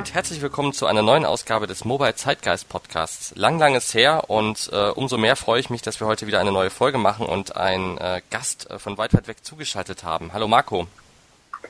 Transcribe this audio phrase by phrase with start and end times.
[0.00, 3.34] Und herzlich willkommen zu einer neuen Ausgabe des Mobile Zeitgeist Podcasts.
[3.36, 6.40] Lang, lang ist her und äh, umso mehr freue ich mich, dass wir heute wieder
[6.40, 10.32] eine neue Folge machen und einen äh, Gast äh, von weit, weit weg zugeschaltet haben.
[10.32, 10.86] Hallo Marco.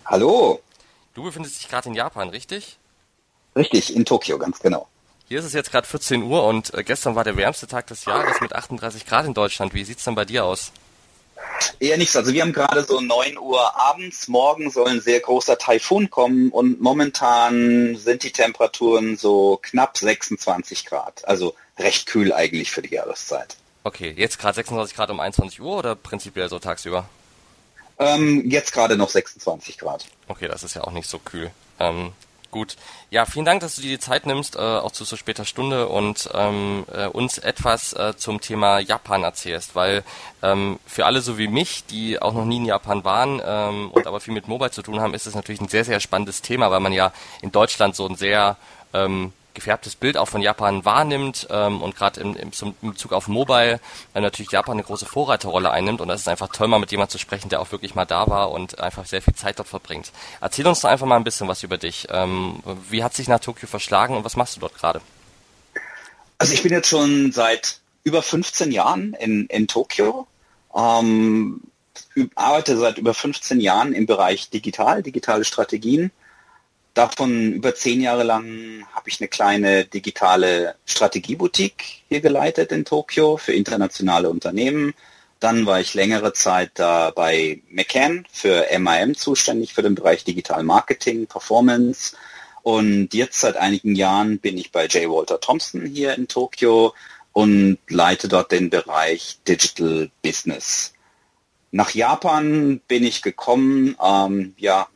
[0.06, 0.60] Hallo.
[1.14, 2.78] Du befindest dich gerade in Japan, richtig?
[3.56, 4.86] Richtig, in Tokio, ganz genau.
[5.26, 8.04] Hier ist es jetzt gerade 14 Uhr und äh, gestern war der wärmste Tag des
[8.04, 9.74] Jahres mit 38 Grad in Deutschland.
[9.74, 10.70] Wie sieht's denn bei dir aus?
[11.78, 12.16] Eher nichts.
[12.16, 14.28] Also wir haben gerade so 9 Uhr abends.
[14.28, 20.84] Morgen soll ein sehr großer Taifun kommen und momentan sind die Temperaturen so knapp 26
[20.86, 21.26] Grad.
[21.26, 23.56] Also recht kühl eigentlich für die Jahreszeit.
[23.82, 27.08] Okay, jetzt gerade 26 Grad um 21 Uhr oder prinzipiell so tagsüber?
[27.98, 30.06] Ähm, jetzt gerade noch 26 Grad.
[30.28, 31.50] Okay, das ist ja auch nicht so kühl.
[31.78, 32.12] Ähm,
[32.50, 32.76] Gut.
[33.10, 35.86] Ja, vielen Dank, dass du dir die Zeit nimmst, äh, auch zu so später Stunde
[35.86, 40.02] und ähm, äh, uns etwas äh, zum Thema Japan erzählst, weil
[40.42, 44.06] ähm, für alle so wie mich, die auch noch nie in Japan waren ähm, und
[44.08, 46.72] aber viel mit Mobile zu tun haben, ist es natürlich ein sehr, sehr spannendes Thema,
[46.72, 48.56] weil man ja in Deutschland so ein sehr
[48.94, 52.50] ähm, gefärbtes Bild auch von Japan wahrnimmt ähm, und gerade im, im,
[52.82, 53.80] im Bezug auf Mobile
[54.14, 57.12] äh, natürlich Japan eine große Vorreiterrolle einnimmt und das ist einfach toll, mal mit jemandem
[57.12, 60.12] zu sprechen, der auch wirklich mal da war und einfach sehr viel Zeit dort verbringt.
[60.40, 62.06] Erzähl uns doch einfach mal ein bisschen was über dich.
[62.10, 65.00] Ähm, wie hat sich nach Tokio verschlagen und was machst du dort gerade?
[66.38, 70.26] Also ich bin jetzt schon seit über 15 Jahren in, in Tokio,
[70.74, 71.60] ähm,
[72.34, 76.10] arbeite seit über 15 Jahren im Bereich digital, digitale Strategien
[76.94, 83.36] Davon über zehn Jahre lang habe ich eine kleine digitale Strategieboutique hier geleitet in Tokio
[83.36, 84.94] für internationale Unternehmen.
[85.38, 90.64] Dann war ich längere Zeit da bei McCann für MIM zuständig für den Bereich Digital
[90.64, 92.16] Marketing, Performance.
[92.62, 95.10] Und jetzt seit einigen Jahren bin ich bei J.
[95.10, 96.92] Walter Thompson hier in Tokio
[97.32, 100.92] und leite dort den Bereich Digital Business.
[101.70, 104.88] Nach Japan bin ich gekommen, ähm, ja,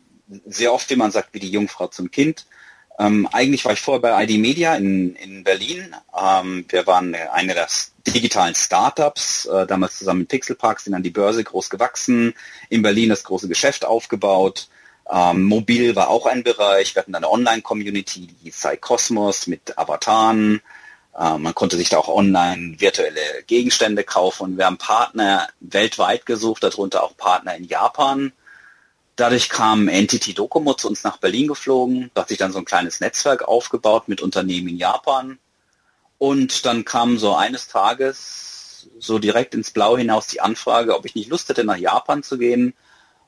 [0.46, 2.46] sehr oft, wie man sagt, wie die Jungfrau zum Kind.
[2.98, 5.94] Ähm, eigentlich war ich vorher bei ID Media in, in Berlin.
[6.16, 7.68] Ähm, wir waren eine der
[8.06, 12.34] digitalen Startups, äh, damals zusammen mit Pixelpark, sind an die Börse groß gewachsen,
[12.68, 14.68] in Berlin das große Geschäft aufgebaut.
[15.10, 16.94] Ähm, mobil war auch ein Bereich.
[16.94, 20.62] Wir hatten eine Online-Community, die hieß Cosmos mit Avataren.
[21.18, 24.56] Äh, man konnte sich da auch online virtuelle Gegenstände kaufen.
[24.56, 28.32] Wir haben Partner weltweit gesucht, darunter auch Partner in Japan
[29.16, 32.10] Dadurch kam Entity Docomo zu uns nach Berlin geflogen.
[32.14, 35.38] Da hat sich dann so ein kleines Netzwerk aufgebaut mit Unternehmen in Japan.
[36.18, 41.14] Und dann kam so eines Tages so direkt ins Blau hinaus die Anfrage, ob ich
[41.14, 42.74] nicht Lust hätte, nach Japan zu gehen,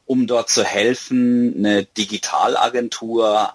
[0.07, 3.55] um dort zu helfen, eine Digitalagentur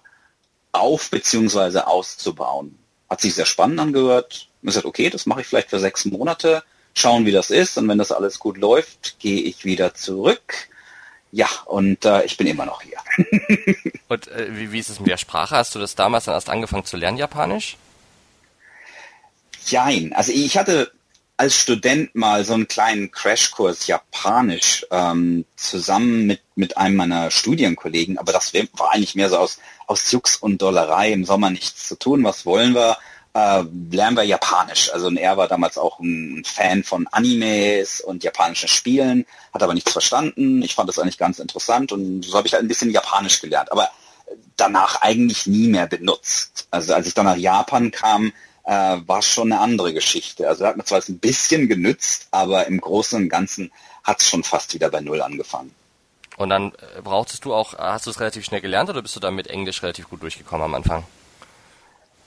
[0.72, 1.80] auf bzw.
[1.80, 2.78] auszubauen.
[3.10, 4.48] Hat sich sehr spannend angehört.
[4.62, 6.64] Ich gesagt, okay, das mache ich vielleicht für sechs Monate,
[6.94, 7.78] schauen, wie das ist.
[7.78, 10.70] Und wenn das alles gut läuft, gehe ich wieder zurück
[11.32, 12.98] ja, und äh, ich bin immer noch hier.
[14.10, 15.56] und äh, wie, wie ist es mit der Sprache?
[15.56, 17.78] Hast du das damals dann erst angefangen zu lernen, Japanisch?
[19.72, 20.92] Nein, also ich hatte
[21.38, 28.18] als Student mal so einen kleinen Crashkurs Japanisch ähm, zusammen mit, mit einem meiner Studienkollegen,
[28.18, 31.98] aber das war eigentlich mehr so aus, aus Jux und Dollerei, im Sommer nichts zu
[31.98, 32.98] tun, was wollen wir?
[33.34, 34.92] Äh, lernen wir Japanisch.
[34.94, 39.92] Also er war damals auch ein Fan von Animes und japanischen Spielen, hat aber nichts
[39.92, 40.62] verstanden.
[40.62, 43.72] Ich fand das eigentlich ganz interessant und so habe ich halt ein bisschen Japanisch gelernt,
[43.72, 43.90] aber
[44.58, 46.68] danach eigentlich nie mehr benutzt.
[46.72, 48.34] Also als ich dann nach Japan kam,
[48.64, 50.48] äh, war schon eine andere Geschichte.
[50.48, 53.72] Also hat mir zwar ein bisschen genützt, aber im Großen und Ganzen
[54.04, 55.74] hat es schon fast wieder bei Null angefangen.
[56.38, 59.20] Und dann äh, brauchtest du auch, hast du es relativ schnell gelernt oder bist du
[59.20, 61.04] da mit Englisch relativ gut durchgekommen am Anfang?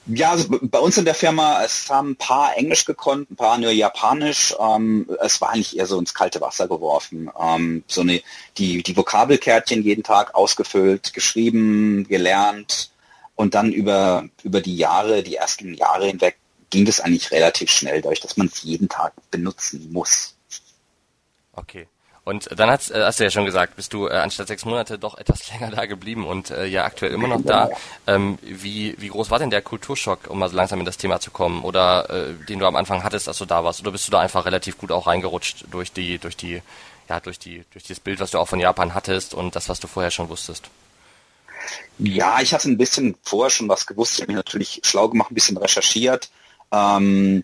[0.07, 3.57] Ja, also bei uns in der Firma, es haben ein paar Englisch gekonnt, ein paar
[3.57, 4.55] nur Japanisch.
[4.59, 7.31] Ähm, es war eigentlich eher so ins kalte Wasser geworfen.
[7.39, 8.21] Ähm, so eine,
[8.57, 12.91] die, die Vokabelkärtchen jeden Tag ausgefüllt, geschrieben, gelernt
[13.35, 16.37] und dann über, über die Jahre, die ersten Jahre hinweg,
[16.69, 20.35] ging das eigentlich relativ schnell, dadurch, dass man es jeden Tag benutzen muss.
[21.53, 21.87] Okay.
[22.25, 24.97] Und dann hast, äh, hast du ja schon gesagt, bist du äh, anstatt sechs Monate
[24.97, 27.69] doch etwas länger da geblieben und äh, ja aktuell immer noch da.
[28.07, 31.19] Ähm, wie, wie groß war denn der Kulturschock, um mal so langsam in das Thema
[31.19, 31.61] zu kommen?
[31.61, 33.79] Oder äh, den du am Anfang hattest, als du da warst?
[33.79, 36.63] Oder bist du da einfach relativ gut auch reingerutscht durch die, durch die,
[37.07, 39.79] ja, durch die, durch das Bild, was du auch von Japan hattest und das, was
[39.79, 40.69] du vorher schon wusstest?
[41.99, 44.15] Ja, ich hatte ein bisschen vorher schon was gewusst.
[44.15, 46.29] Ich habe mich natürlich schlau gemacht, ein bisschen recherchiert.
[46.71, 47.43] Ähm,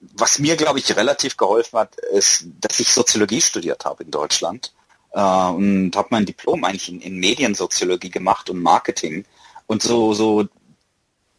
[0.00, 4.72] was mir, glaube ich, relativ geholfen hat, ist, dass ich Soziologie studiert habe in Deutschland
[5.12, 9.24] äh, und habe mein Diplom eigentlich in, in, Mediensoziologie gemacht und Marketing.
[9.66, 10.48] Und so, so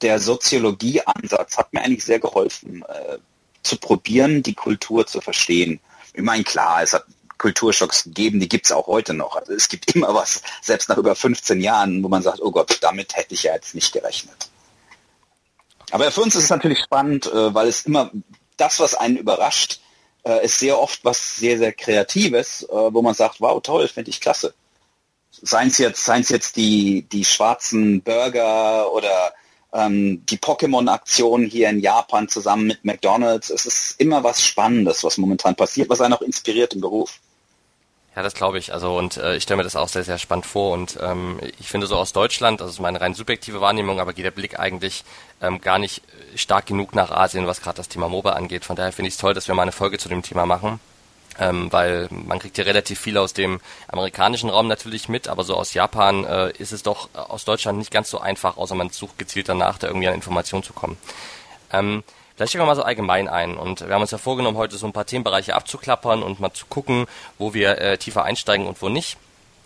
[0.02, 3.18] der Soziologieansatz hat mir eigentlich sehr geholfen, äh,
[3.64, 5.80] zu probieren, die Kultur zu verstehen.
[6.14, 7.06] Ich meine, klar, es hat
[7.38, 9.36] Kulturschocks gegeben, die gibt's auch heute noch.
[9.36, 12.78] Also es gibt immer was, selbst nach über 15 Jahren, wo man sagt, oh Gott,
[12.82, 14.50] damit hätte ich ja jetzt nicht gerechnet.
[15.92, 18.12] Aber für uns ist es natürlich spannend, äh, weil es immer
[18.62, 19.82] das, was einen überrascht,
[20.24, 24.12] äh, ist sehr oft was sehr, sehr Kreatives, äh, wo man sagt, wow, toll, finde
[24.12, 24.54] ich klasse.
[25.32, 29.34] Seien es jetzt, seien es jetzt die, die schwarzen Burger oder
[29.74, 33.50] ähm, die Pokémon-Aktion hier in Japan zusammen mit McDonald's.
[33.50, 37.20] Es ist immer was Spannendes, was momentan passiert, was einen auch inspiriert im Beruf.
[38.16, 38.74] Ja, das glaube ich.
[38.74, 40.74] Also und äh, ich stelle mir das auch sehr, sehr spannend vor.
[40.74, 44.26] Und ähm, ich finde so aus Deutschland, das ist meine rein subjektive Wahrnehmung, aber geht
[44.26, 45.06] der Blick eigentlich
[45.42, 46.02] ähm, gar nicht
[46.36, 48.66] stark genug nach Asien, was gerade das Thema MOBA angeht.
[48.66, 50.80] Von daher finde ich es toll, dass wir mal eine Folge zu dem Thema machen.
[51.40, 55.56] Ähm, weil man kriegt ja relativ viel aus dem amerikanischen Raum natürlich mit, aber so
[55.56, 59.18] aus Japan äh, ist es doch aus Deutschland nicht ganz so einfach, außer man sucht
[59.18, 60.98] gezielt danach, da irgendwie an Informationen zu kommen.
[61.72, 62.04] Ähm,
[62.42, 63.56] Vielleicht steigen wir mal so allgemein ein.
[63.56, 66.66] Und wir haben uns ja vorgenommen, heute so ein paar Themenbereiche abzuklappern und mal zu
[66.66, 67.06] gucken,
[67.38, 69.18] wo wir äh, tiefer einsteigen und wo nicht.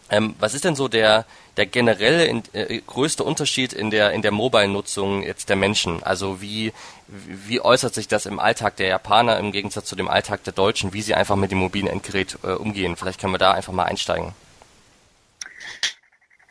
[0.09, 1.23] Ähm, was ist denn so der,
[1.55, 6.03] der generelle in, äh, größte Unterschied in der, in der Mobile-Nutzung jetzt der Menschen?
[6.03, 6.73] Also wie,
[7.07, 10.91] wie äußert sich das im Alltag der Japaner im Gegensatz zu dem Alltag der Deutschen,
[10.91, 12.97] wie sie einfach mit dem mobilen Endgerät äh, umgehen?
[12.97, 14.33] Vielleicht können wir da einfach mal einsteigen.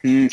[0.01, 0.31] Hm,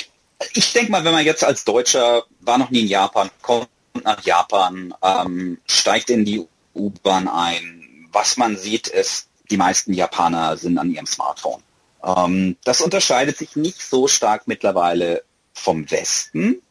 [0.54, 3.68] ich denke mal, wenn man jetzt als Deutscher war noch nie in Japan, kommt
[4.04, 8.08] nach Japan, ähm, steigt in die U-Bahn ein.
[8.12, 11.62] Was man sieht, ist, die meisten Japaner sind an ihrem Smartphone.
[12.04, 15.24] Ähm, das unterscheidet sich nicht so stark mittlerweile
[15.54, 16.62] vom Westen.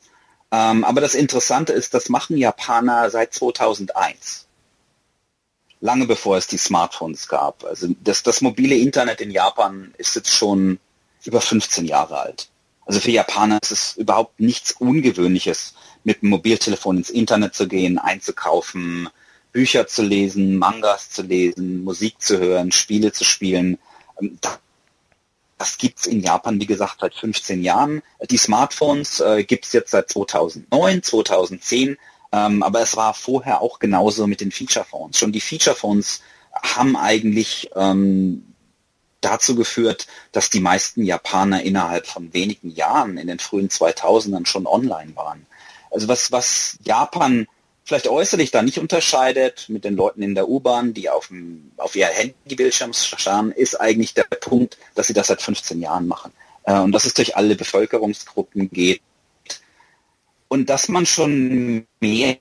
[0.52, 4.46] Ähm, aber das Interessante ist, das machen Japaner seit 2001.
[5.80, 7.64] Lange bevor es die Smartphones gab.
[7.64, 10.78] Also das, das mobile Internet in Japan ist jetzt schon
[11.24, 12.48] über 15 Jahre alt.
[12.84, 17.98] Also für Japaner ist es überhaupt nichts Ungewöhnliches, mit dem Mobiltelefon ins Internet zu gehen,
[17.98, 19.08] einzukaufen,
[19.52, 23.78] Bücher zu lesen, Mangas zu lesen, Musik zu hören, Spiele zu spielen.
[24.20, 24.38] Ähm,
[25.58, 28.02] das gibt's in Japan, wie gesagt, seit 15 Jahren.
[28.30, 31.98] Die Smartphones äh, gibt's jetzt seit 2009, 2010,
[32.32, 35.18] ähm, aber es war vorher auch genauso mit den Feature Phones.
[35.18, 36.22] Schon die Feature Phones
[36.62, 38.54] haben eigentlich ähm,
[39.20, 44.66] dazu geführt, dass die meisten Japaner innerhalb von wenigen Jahren in den frühen 2000ern schon
[44.66, 45.46] online waren.
[45.90, 47.46] Also was, was Japan
[47.84, 51.96] vielleicht äußerlich da nicht unterscheidet mit den Leuten in der U-Bahn, die auf, dem, auf
[51.96, 56.32] ihr Handybildschirm starren, ist eigentlich der Punkt, dass sie das seit 15 Jahren machen.
[56.64, 59.02] Äh, und dass es durch alle Bevölkerungsgruppen geht.
[60.48, 62.38] Und dass man schon mehr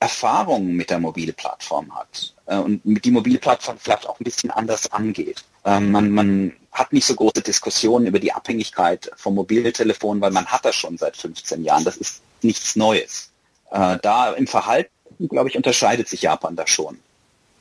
[0.00, 4.50] Erfahrung mit der mobile Plattform hat äh, und die mobile Plattform vielleicht auch ein bisschen
[4.50, 5.42] anders angeht.
[5.64, 10.46] Ähm, man, man hat nicht so große Diskussionen über die Abhängigkeit vom Mobiltelefon, weil man
[10.46, 11.84] hat das schon seit 15 Jahren.
[11.84, 13.30] Das ist nichts Neues.
[13.70, 14.90] Äh, da im Verhalten,
[15.28, 16.98] glaube ich, unterscheidet sich Japan da schon.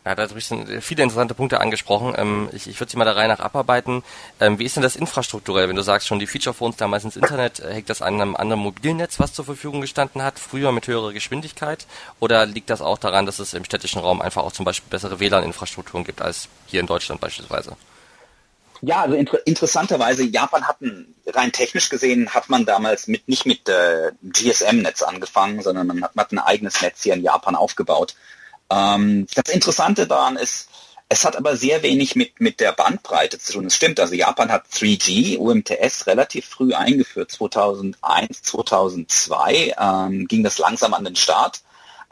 [0.05, 0.49] Ja, da ich
[0.81, 2.13] viele interessante Punkte angesprochen.
[2.17, 4.03] Ähm, ich ich würde sie mal der Reihe nach abarbeiten.
[4.41, 5.69] Ähm, wie ist denn das infrastrukturell?
[5.69, 8.61] Wenn du sagst, schon die Feature-Phones damals ins Internet, äh, hängt das an einem anderen
[8.61, 11.87] Mobilnetz, was zur Verfügung gestanden hat, früher mit höherer Geschwindigkeit?
[12.19, 15.21] Oder liegt das auch daran, dass es im städtischen Raum einfach auch zum Beispiel bessere
[15.21, 17.77] WLAN-Infrastrukturen gibt als hier in Deutschland beispielsweise?
[18.85, 23.69] Ja, also inter interessanterweise, Japan hatten, rein technisch gesehen, hat man damals mit nicht mit
[23.69, 28.13] äh, GSM-Netz angefangen, sondern man hat, man hat ein eigenes Netz hier in Japan aufgebaut.
[28.69, 30.67] Ähm, das Interessante daran ist,
[31.07, 33.67] es hat aber sehr wenig mit, mit der Bandbreite zu tun.
[33.67, 40.57] Es stimmt, also Japan hat 3G, UMTS relativ früh eingeführt, 2001, 2002 ähm, ging das
[40.57, 41.61] langsam an den Start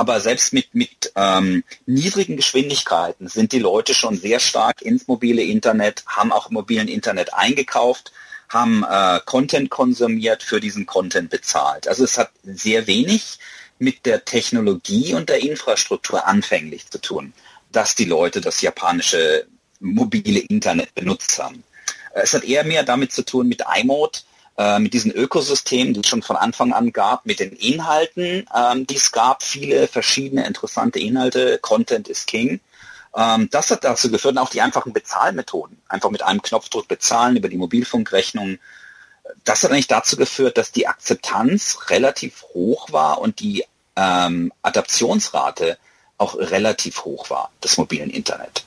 [0.01, 5.43] aber selbst mit, mit ähm, niedrigen Geschwindigkeiten sind die Leute schon sehr stark ins mobile
[5.43, 8.11] Internet, haben auch im mobilen Internet eingekauft,
[8.49, 11.87] haben äh, Content konsumiert, für diesen Content bezahlt.
[11.87, 13.37] Also es hat sehr wenig
[13.77, 17.33] mit der Technologie und der Infrastruktur anfänglich zu tun,
[17.71, 19.45] dass die Leute das japanische
[19.79, 21.63] mobile Internet benutzt haben.
[22.15, 24.21] Es hat eher mehr damit zu tun mit iMode,
[24.61, 28.85] äh, mit diesen Ökosystemen, die es schon von Anfang an gab, mit den Inhalten, ähm,
[28.85, 32.59] die es gab, viele verschiedene interessante Inhalte, Content is King.
[33.15, 37.37] Ähm, das hat dazu geführt, und auch die einfachen Bezahlmethoden, einfach mit einem Knopfdruck bezahlen
[37.37, 38.59] über die Mobilfunkrechnung.
[39.45, 43.65] Das hat eigentlich dazu geführt, dass die Akzeptanz relativ hoch war und die
[43.95, 45.79] ähm, Adaptionsrate
[46.19, 48.63] auch relativ hoch war des mobilen Internet.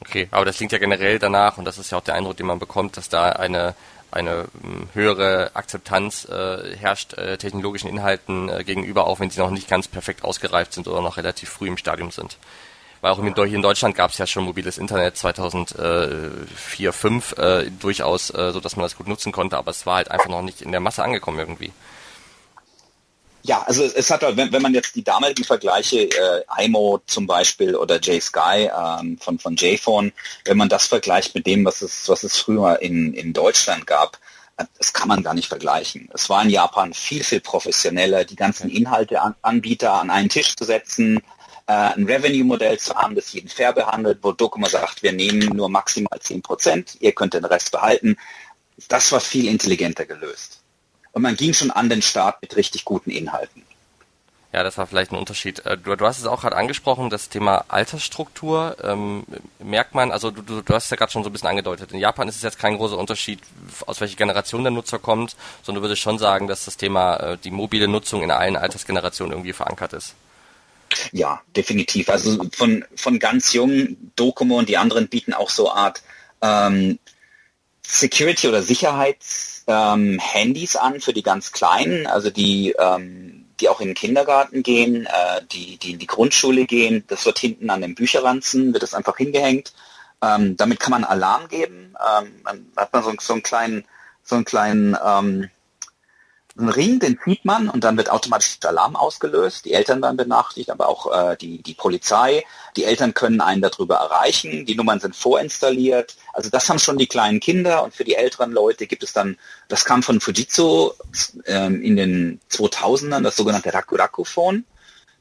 [0.00, 2.46] Okay, aber das klingt ja generell danach, und das ist ja auch der Eindruck, den
[2.46, 3.74] man bekommt, dass da eine
[4.10, 9.50] eine ähm, höhere Akzeptanz äh, herrscht äh, technologischen Inhalten äh, gegenüber, auch wenn sie noch
[9.50, 12.36] nicht ganz perfekt ausgereift sind oder noch relativ früh im Stadium sind.
[13.00, 18.30] Weil auch hier in Deutschland gab es ja schon mobiles Internet 2004, 2005 äh, durchaus,
[18.30, 20.60] äh, so dass man das gut nutzen konnte, aber es war halt einfach noch nicht
[20.60, 21.72] in der Masse angekommen irgendwie.
[23.42, 27.74] Ja, also es hat, wenn, wenn man jetzt die damaligen Vergleiche, äh, iMo zum Beispiel
[27.74, 30.12] oder JSky ähm, von, von JPhone,
[30.44, 34.18] wenn man das vergleicht mit dem, was es, was es früher in, in Deutschland gab,
[34.58, 36.10] äh, das kann man gar nicht vergleichen.
[36.12, 40.54] Es war in Japan viel, viel professioneller, die ganzen Inhalte an, Anbieter an einen Tisch
[40.54, 41.18] zu setzen,
[41.66, 45.70] äh, ein Revenue-Modell zu haben, das jeden fair behandelt, wo Dokuma sagt, wir nehmen nur
[45.70, 48.18] maximal 10 Prozent, ihr könnt den Rest behalten.
[48.88, 50.59] Das war viel intelligenter gelöst
[51.20, 53.62] und man ging schon an den Start mit richtig guten Inhalten.
[54.54, 55.64] Ja, das war vielleicht ein Unterschied.
[55.66, 58.78] Äh, du, du hast es auch gerade angesprochen, das Thema Altersstruktur.
[58.82, 59.24] Ähm,
[59.62, 61.92] merkt man, also du, du, du hast es ja gerade schon so ein bisschen angedeutet.
[61.92, 63.38] In Japan ist es jetzt kein großer Unterschied,
[63.86, 67.38] aus welcher Generation der Nutzer kommt, sondern du würdest schon sagen, dass das Thema äh,
[67.44, 70.14] die mobile Nutzung in allen Altersgenerationen irgendwie verankert ist.
[71.12, 72.08] Ja, definitiv.
[72.08, 76.02] Also von, von ganz jung, Docomo und die anderen bieten auch so Art
[76.40, 76.98] ähm,
[77.86, 83.80] Security oder Sicherheits ähm, Handys an für die ganz Kleinen, also die, ähm, die auch
[83.80, 87.04] in den Kindergarten gehen, äh, die, die in die Grundschule gehen.
[87.06, 89.72] Das wird hinten an den Bücherranzen, wird das einfach hingehängt.
[90.22, 91.94] Ähm, damit kann man Alarm geben.
[91.98, 93.84] Ähm, man hat man so, so einen kleinen,
[94.22, 95.50] so einen kleinen ähm,
[96.60, 99.64] einen Ring, den zieht man und dann wird automatisch Alarm ausgelöst.
[99.64, 102.44] Die Eltern werden benachrichtigt, aber auch äh, die, die Polizei.
[102.76, 104.66] Die Eltern können einen darüber erreichen.
[104.66, 106.16] Die Nummern sind vorinstalliert.
[106.32, 109.36] Also das haben schon die kleinen Kinder und für die älteren Leute gibt es dann,
[109.68, 110.92] das kam von Fujitsu
[111.46, 114.64] ähm, in den 2000ern, das sogenannte Rakuraku-Phone.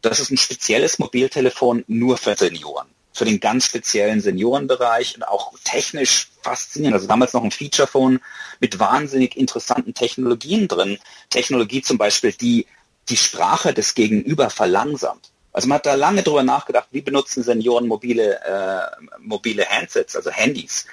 [0.01, 5.54] Das ist ein spezielles Mobiltelefon nur für Senioren für den ganz speziellen Seniorenbereich und auch
[5.63, 6.96] technisch faszinierend.
[6.96, 8.20] Also damals noch ein Feature-Phone
[8.60, 11.00] mit wahnsinnig interessanten Technologien drin.
[11.30, 12.66] Technologie zum Beispiel, die
[13.10, 15.32] die Sprache des Gegenüber verlangsamt.
[15.51, 20.30] Also man hat da lange drüber nachgedacht, wie benutzen Senioren mobile, äh, mobile Handsets, also
[20.30, 20.86] Handys.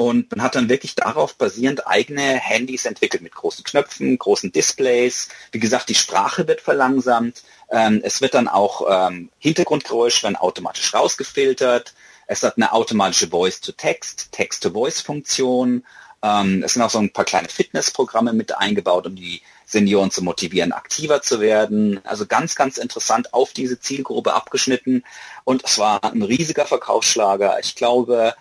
[0.00, 5.28] Und man hat dann wirklich darauf basierend eigene Handys entwickelt mit großen Knöpfen, großen Displays.
[5.52, 7.42] Wie gesagt, die Sprache wird verlangsamt.
[7.70, 11.92] Ähm, es wird dann auch ähm, Hintergrundgeräusch werden automatisch rausgefiltert.
[12.26, 15.84] Es hat eine automatische Voice-to-Text, Text-to-Voice-Funktion.
[16.22, 20.24] Ähm, es sind auch so ein paar kleine Fitnessprogramme mit eingebaut, um die Senioren zu
[20.24, 22.00] motivieren, aktiver zu werden.
[22.06, 25.04] Also ganz, ganz interessant auf diese Zielgruppe abgeschnitten.
[25.44, 27.58] Und es war ein riesiger Verkaufsschlager.
[27.60, 28.34] Ich glaube,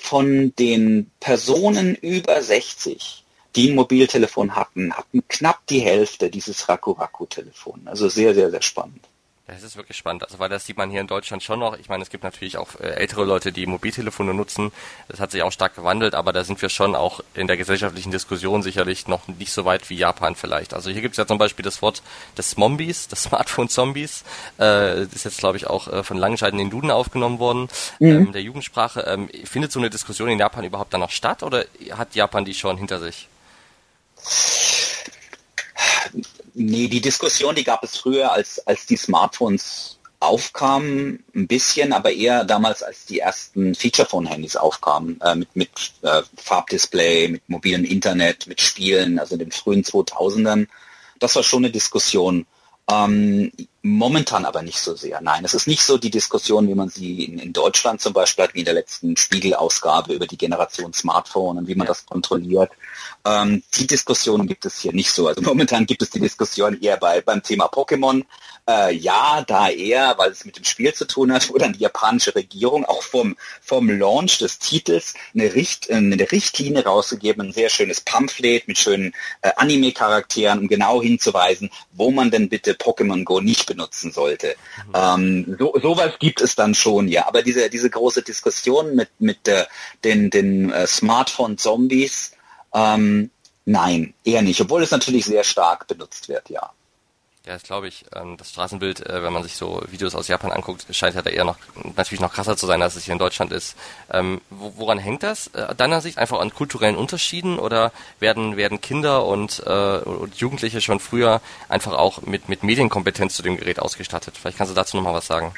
[0.00, 7.82] von den Personen über 60, die ein Mobiltelefon hatten, hatten knapp die Hälfte dieses Raku-Raku-Telefon.
[7.84, 9.09] Also sehr, sehr, sehr spannend.
[9.50, 11.76] Das ist wirklich spannend, also weil das sieht man hier in Deutschland schon noch.
[11.76, 14.70] Ich meine, es gibt natürlich auch äh, ältere Leute, die Mobiltelefone nutzen.
[15.08, 18.12] Das hat sich auch stark gewandelt, aber da sind wir schon auch in der gesellschaftlichen
[18.12, 20.72] Diskussion sicherlich noch nicht so weit wie Japan vielleicht.
[20.72, 22.02] Also hier gibt es ja zum Beispiel das Wort
[22.38, 24.24] des Zombies, des Smartphone-Zombies.
[24.60, 28.08] Äh, ist jetzt, glaube ich, auch äh, von Langenscheiden in den Duden aufgenommen worden, mhm.
[28.08, 29.00] ähm, der Jugendsprache.
[29.00, 32.54] Ähm, findet so eine Diskussion in Japan überhaupt dann noch statt oder hat Japan die
[32.54, 33.28] schon hinter sich?
[36.54, 42.12] Nee, die Diskussion, die gab es früher, als, als die Smartphones aufkamen, ein bisschen, aber
[42.12, 45.70] eher damals, als die ersten Feature-Phone-Handys aufkamen, äh, mit, mit
[46.02, 50.66] äh, Farbdisplay, mit mobilem Internet, mit Spielen, also in den frühen 2000ern.
[51.18, 52.46] Das war schon eine Diskussion.
[52.90, 53.50] Ähm,
[53.82, 55.20] momentan aber nicht so sehr.
[55.20, 58.44] Nein, es ist nicht so die Diskussion, wie man sie in, in Deutschland zum Beispiel
[58.44, 62.70] hat, wie in der letzten Spiegel-Ausgabe über die Generation Smartphone und wie man das kontrolliert.
[63.24, 65.28] Ähm, die Diskussion gibt es hier nicht so.
[65.28, 68.24] Also momentan gibt es die Diskussion eher bei, beim Thema Pokémon.
[68.70, 71.80] Äh, ja, da eher, weil es mit dem Spiel zu tun hat, wo dann die
[71.80, 77.52] japanische Regierung auch vom, vom Launch des Titels eine, Richt, äh, eine Richtlinie rausgegeben, ein
[77.52, 79.12] sehr schönes Pamphlet mit schönen
[79.42, 84.54] äh, Anime-Charakteren, um genau hinzuweisen, wo man denn bitte Pokémon Go nicht benutzen sollte.
[84.86, 84.92] Mhm.
[84.94, 87.26] Ähm, so, sowas gibt es dann schon, ja.
[87.26, 89.64] Aber diese, diese große Diskussion mit, mit äh,
[90.04, 92.32] den, den äh, Smartphone-Zombies,
[92.72, 93.30] ähm,
[93.64, 96.70] nein, eher nicht, obwohl es natürlich sehr stark benutzt wird, ja.
[97.50, 98.04] Ja, das glaube ich.
[98.14, 101.30] Ähm, das Straßenbild, äh, wenn man sich so Videos aus Japan anguckt, scheint ja da
[101.30, 101.56] eher noch
[101.96, 103.74] natürlich noch krasser zu sein, als es hier in Deutschland ist.
[104.12, 105.48] Ähm, woran hängt das?
[105.48, 107.90] Äh, deiner Sicht einfach an kulturellen Unterschieden oder
[108.20, 113.42] werden werden Kinder und, äh, und Jugendliche schon früher einfach auch mit mit Medienkompetenz zu
[113.42, 114.36] dem Gerät ausgestattet?
[114.40, 115.52] Vielleicht kannst du dazu noch mal was sagen.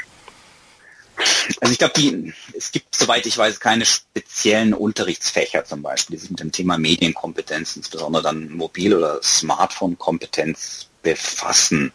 [1.61, 6.30] Also ich glaube, es gibt, soweit ich weiß, keine speziellen Unterrichtsfächer zum Beispiel, die sich
[6.30, 11.92] mit dem Thema Medienkompetenz, insbesondere dann Mobil- oder Smartphone-Kompetenz befassen.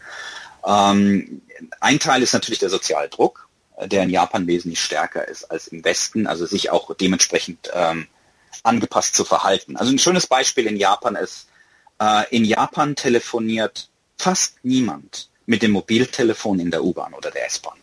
[0.65, 1.41] Ähm,
[1.79, 3.47] ein Teil ist natürlich der soziale Druck,
[3.85, 8.07] der in Japan wesentlich stärker ist als im Westen, also sich auch dementsprechend ähm,
[8.63, 9.77] angepasst zu verhalten.
[9.77, 11.47] Also ein schönes Beispiel in Japan ist,
[11.99, 17.77] äh, in Japan telefoniert fast niemand mit dem Mobiltelefon in der U-Bahn oder der S-Bahn.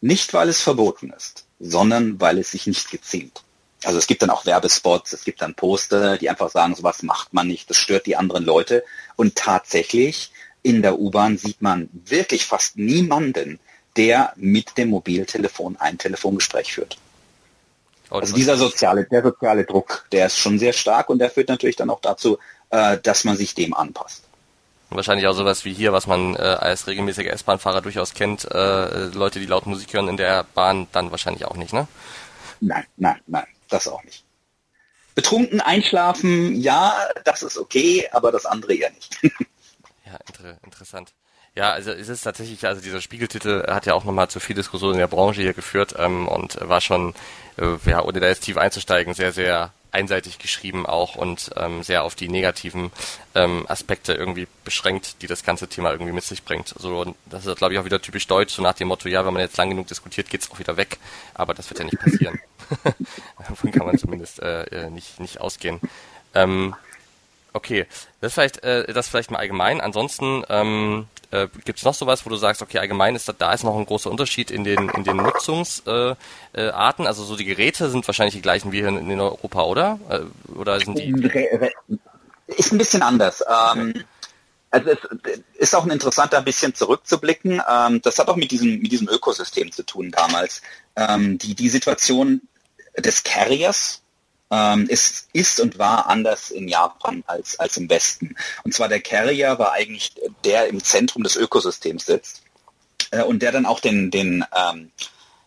[0.00, 3.43] Nicht, weil es verboten ist, sondern weil es sich nicht geziemt.
[3.86, 7.34] Also es gibt dann auch Werbespots, es gibt dann Poster, die einfach sagen, sowas macht
[7.34, 8.84] man nicht, das stört die anderen Leute.
[9.16, 10.30] Und tatsächlich
[10.62, 13.60] in der U-Bahn sieht man wirklich fast niemanden,
[13.96, 16.98] der mit dem Mobiltelefon ein Telefongespräch führt.
[18.10, 21.48] Oh, also dieser soziale, der soziale Druck, der ist schon sehr stark und der führt
[21.48, 22.38] natürlich dann auch dazu,
[22.70, 24.24] äh, dass man sich dem anpasst.
[24.90, 29.40] Wahrscheinlich auch sowas wie hier, was man äh, als regelmäßiger S-Bahn-Fahrer durchaus kennt, äh, Leute,
[29.40, 31.88] die laut Musik hören in der Bahn, dann wahrscheinlich auch nicht, ne?
[32.60, 34.24] Nein, nein, nein, das auch nicht.
[35.14, 39.18] Betrunken einschlafen, ja, das ist okay, aber das andere eher nicht.
[39.22, 41.12] ja, inter interessant.
[41.54, 44.94] Ja, also es ist tatsächlich, also dieser Spiegeltitel hat ja auch nochmal zu viel Diskussion
[44.94, 47.14] in der Branche hier geführt ähm, und war schon,
[47.58, 52.04] äh, ja, ohne da jetzt tief einzusteigen, sehr, sehr einseitig geschrieben auch und ähm, sehr
[52.04, 52.90] auf die negativen
[53.34, 56.74] ähm, Aspekte irgendwie beschränkt, die das ganze Thema irgendwie mit sich bringt.
[56.76, 59.32] Also das ist, glaube ich, auch wieder typisch deutsch, so nach dem Motto, ja, wenn
[59.32, 60.98] man jetzt lang genug diskutiert, geht's auch wieder weg.
[61.34, 62.40] Aber das wird ja nicht passieren.
[63.48, 65.80] Davon kann man zumindest äh, äh, nicht, nicht ausgehen.
[66.34, 66.74] Ähm,
[67.54, 67.86] okay,
[68.20, 69.80] das vielleicht, äh, das vielleicht mal allgemein.
[69.80, 73.52] Ansonsten ähm, äh, Gibt es noch sowas, wo du sagst, okay, allgemein ist da, da
[73.52, 76.16] ist noch ein großer Unterschied in den, in den Nutzungsarten?
[76.54, 79.62] Äh, äh, also so die Geräte sind wahrscheinlich die gleichen wie hier in, in Europa,
[79.64, 79.98] oder?
[80.08, 80.20] Äh,
[80.52, 81.12] oder sind die?
[82.46, 83.42] Ist ein bisschen anders.
[83.48, 84.04] Ähm,
[84.70, 84.98] also es
[85.54, 87.60] ist auch ein interessanter, ein bisschen zurückzublicken.
[87.68, 90.62] Ähm, das hat auch mit diesem, mit diesem Ökosystem zu tun damals.
[90.94, 92.42] Ähm, die, die Situation
[92.96, 94.02] des Carriers,
[94.54, 98.36] ähm, ist, ist und war anders in Japan als, als im Westen.
[98.62, 100.12] Und zwar der Carrier war eigentlich
[100.44, 102.42] der im Zentrum des Ökosystems sitzt
[103.10, 104.92] äh, und der dann auch den, den ähm,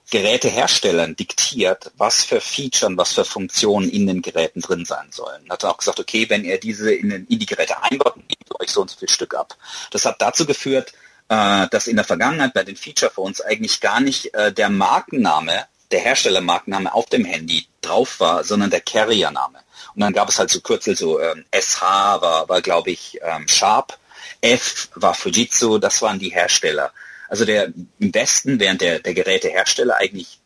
[0.09, 5.49] Geräteherstellern diktiert, was für Features, was für Funktionen in den Geräten drin sein sollen.
[5.49, 8.71] Hat auch gesagt, okay, wenn ihr diese in, den, in die Geräte einbaut, gebt euch
[8.71, 9.55] so und so viel Stück ab.
[9.91, 10.93] Das hat dazu geführt,
[11.29, 15.65] äh, dass in der Vergangenheit bei den Feature Phones eigentlich gar nicht äh, der Markenname
[15.91, 19.59] der Herstellermarkenname auf dem Handy drauf war, sondern der Carrier-Name.
[19.95, 23.47] Und dann gab es halt so Kürzel, so ähm, SH war, war glaube ich, ähm,
[23.47, 23.97] Sharp,
[24.41, 26.91] F war Fujitsu, das waren die Hersteller.
[27.29, 30.39] Also der im Westen, während der, der Gerätehersteller eigentlich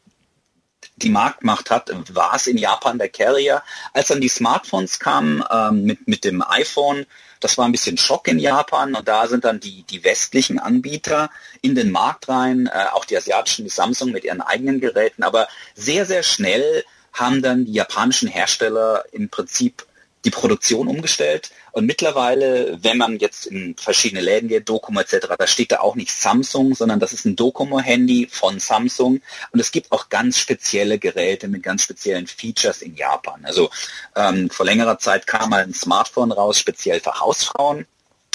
[0.95, 3.63] die Marktmacht hat, war es in Japan der Carrier.
[3.93, 7.05] Als dann die Smartphones kamen ähm, mit, mit dem iPhone,
[7.41, 11.29] das war ein bisschen Schock in Japan und da sind dann die, die westlichen Anbieter
[11.61, 15.47] in den Markt rein, äh, auch die asiatischen, die Samsung mit ihren eigenen Geräten, aber
[15.75, 19.85] sehr, sehr schnell haben dann die japanischen Hersteller im Prinzip
[20.23, 21.51] die Produktion umgestellt.
[21.71, 25.95] Und mittlerweile, wenn man jetzt in verschiedene Läden geht, Docomo etc., da steht da auch
[25.95, 29.21] nicht Samsung, sondern das ist ein Docomo-Handy von Samsung.
[29.51, 33.45] Und es gibt auch ganz spezielle Geräte mit ganz speziellen Features in Japan.
[33.45, 33.69] Also
[34.15, 37.85] ähm, vor längerer Zeit kam mal ein Smartphone raus, speziell für Hausfrauen.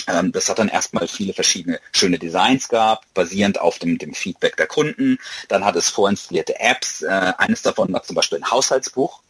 [0.07, 4.57] Ähm, das hat dann erstmal viele verschiedene schöne Designs gehabt, basierend auf dem, dem Feedback
[4.57, 5.19] der Kunden.
[5.49, 7.03] Dann hat es vorinstallierte Apps.
[7.03, 9.21] Äh, eines davon war zum Beispiel ein Haushaltsbuch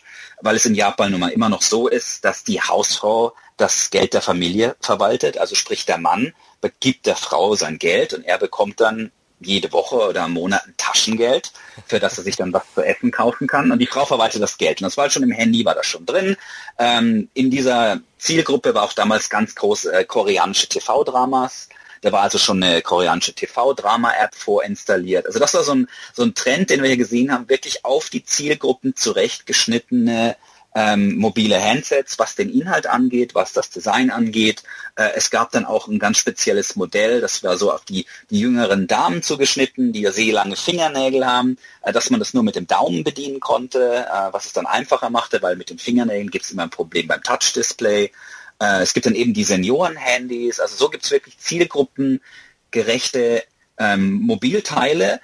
[0.41, 4.15] weil es in Japan nun mal immer noch so ist, dass die Hausfrau das Geld
[4.15, 5.39] der Familie verwaltet.
[5.39, 6.35] Also sprich, der Mann
[6.81, 10.75] gibt der Frau sein Geld und er bekommt dann jede Woche oder im Monat ein
[10.77, 11.53] Taschengeld,
[11.87, 13.71] für das er sich dann was zu essen kaufen kann.
[13.71, 14.81] Und die Frau verwaltet das Geld.
[14.81, 16.37] Und das war halt schon im Handy, war das schon drin.
[16.79, 21.69] Ähm, in dieser Zielgruppe war auch damals ganz groß äh, koreanische TV-Dramas.
[22.01, 25.27] Da war also schon eine koreanische TV-Drama-App vorinstalliert.
[25.27, 28.11] Also das war so ein, so ein Trend, den wir hier gesehen haben, wirklich auf
[28.11, 30.37] die Zielgruppen zurechtgeschnittene
[30.77, 34.63] ähm, mobile Handsets, was den Inhalt angeht, was das Design angeht.
[34.95, 38.41] Äh, es gab dann auch ein ganz spezielles Modell, das war so auf die, die
[38.41, 42.57] jüngeren Damen zugeschnitten, die ja sehr lange Fingernägel haben, äh, dass man das nur mit
[42.57, 46.45] dem Daumen bedienen konnte, äh, was es dann einfacher machte, weil mit den Fingernägeln gibt
[46.45, 48.13] es immer ein Problem beim Touch-Display.
[48.61, 50.61] Äh, es gibt dann eben die Senioren-Handys.
[50.61, 53.45] Also so gibt es wirklich zielgruppengerechte
[53.79, 55.21] ähm, Mobilteile,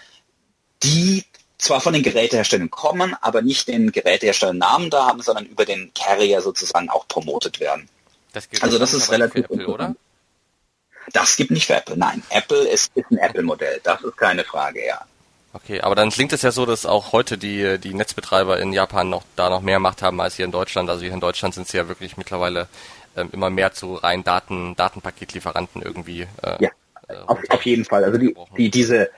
[0.83, 1.25] die
[1.59, 5.93] zwar von den Geräteherstellern kommen, aber nicht den Geräteherstellern Namen da haben, sondern über den
[5.95, 7.89] Carrier sozusagen auch promotet werden.
[8.33, 9.95] Das also das ist relativ Apple, oder?
[11.13, 11.97] Das gibt nicht für Apple.
[11.97, 13.81] Nein, Apple ist, ist ein Apple-Modell.
[13.83, 15.05] Das ist keine Frage, ja.
[15.55, 19.11] Okay, aber dann klingt es ja so, dass auch heute die, die Netzbetreiber in Japan
[19.11, 20.89] noch da noch mehr Macht haben als hier in Deutschland.
[20.89, 22.69] Also hier in Deutschland sind sie ja wirklich mittlerweile
[23.17, 26.23] ähm, immer mehr zu rein Daten, Datenpaketlieferanten irgendwie.
[26.43, 26.71] Äh, ja,
[27.09, 28.05] äh, auf, auf jeden Fall.
[28.05, 29.11] Also die, die diese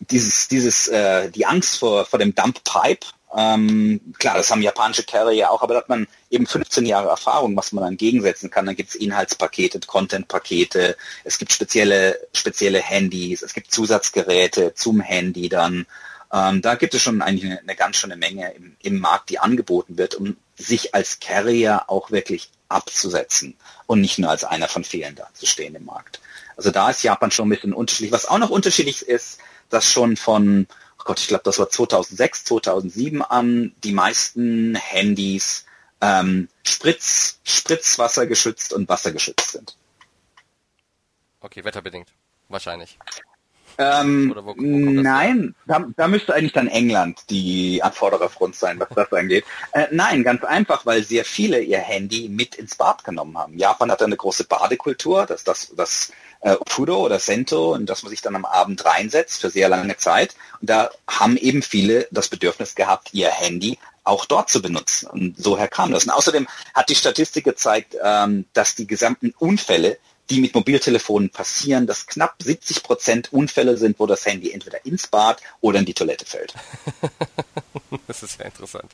[0.00, 5.04] dieses, dieses, äh, die Angst vor, vor dem Dump Pipe, ähm, klar, das haben japanische
[5.04, 8.66] Carrier auch, aber da hat man eben 15 Jahre Erfahrung, was man dann gegensetzen kann.
[8.66, 15.48] Dann gibt es Inhaltspakete, Contentpakete, es gibt spezielle, spezielle Handys, es gibt Zusatzgeräte zum Handy
[15.48, 15.86] dann.
[16.30, 19.38] Ähm, da gibt es schon eigentlich eine, eine ganz schöne Menge im, im Markt, die
[19.38, 24.84] angeboten wird, um sich als Carrier auch wirklich abzusetzen und nicht nur als einer von
[24.84, 26.20] vielen dazustehen im Markt.
[26.56, 28.12] Also da ist Japan schon ein bisschen unterschiedlich.
[28.12, 29.38] Was auch noch unterschiedlich ist,
[29.70, 30.66] dass schon von,
[30.98, 35.64] oh Gott, ich glaube, das war 2006, 2007 an, die meisten Handys
[36.00, 39.76] ähm, Spritz, Spritzwasser geschützt und wassergeschützt sind.
[41.40, 42.08] Okay, wetterbedingt.
[42.48, 42.98] Wahrscheinlich.
[43.78, 49.12] Ähm, wo, wo nein, da, da, müsste eigentlich dann England die Anfordererfront sein, was das
[49.12, 49.44] angeht.
[49.72, 53.58] Äh, nein, ganz einfach, weil sehr viele ihr Handy mit ins Bad genommen haben.
[53.58, 58.10] Japan hat eine große Badekultur, das, das, das äh, Fudo oder Sento, und dass man
[58.10, 60.34] sich dann am Abend reinsetzt für sehr lange Zeit.
[60.60, 65.08] Und da haben eben viele das Bedürfnis gehabt, ihr Handy auch dort zu benutzen.
[65.08, 66.04] Und so her kam das.
[66.04, 69.98] Und außerdem hat die Statistik gezeigt, ähm, dass die gesamten Unfälle
[70.30, 75.06] die mit Mobiltelefonen passieren, dass knapp 70 Prozent Unfälle sind, wo das Handy entweder ins
[75.06, 76.54] Bad oder in die Toilette fällt.
[78.06, 78.92] das ist ja interessant.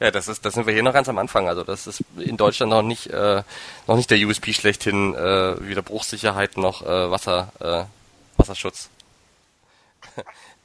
[0.00, 1.48] Ja, das ist, das sind wir hier noch ganz am Anfang.
[1.48, 3.42] Also das ist in Deutschland noch nicht, äh,
[3.86, 7.84] noch nicht der USP schlechthin, äh, weder Bruchsicherheit noch äh, Wasser, äh,
[8.38, 8.88] Wasserschutz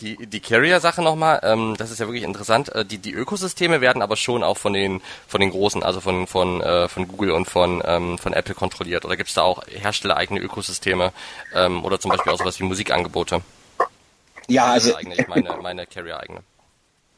[0.01, 2.73] die, die Carrier-Sache nochmal, ähm, das ist ja wirklich interessant.
[2.75, 6.27] Äh, die, die Ökosysteme werden aber schon auch von den von den großen, also von
[6.27, 9.05] von äh, von Google und von ähm, von Apple kontrolliert.
[9.05, 11.13] Oder gibt es da auch herstellereigene Ökosysteme
[11.53, 13.41] ähm, oder zum Beispiel auch sowas wie Musikangebote?
[14.47, 16.41] Ja, also eigentlich meine meine Carrier-eigene.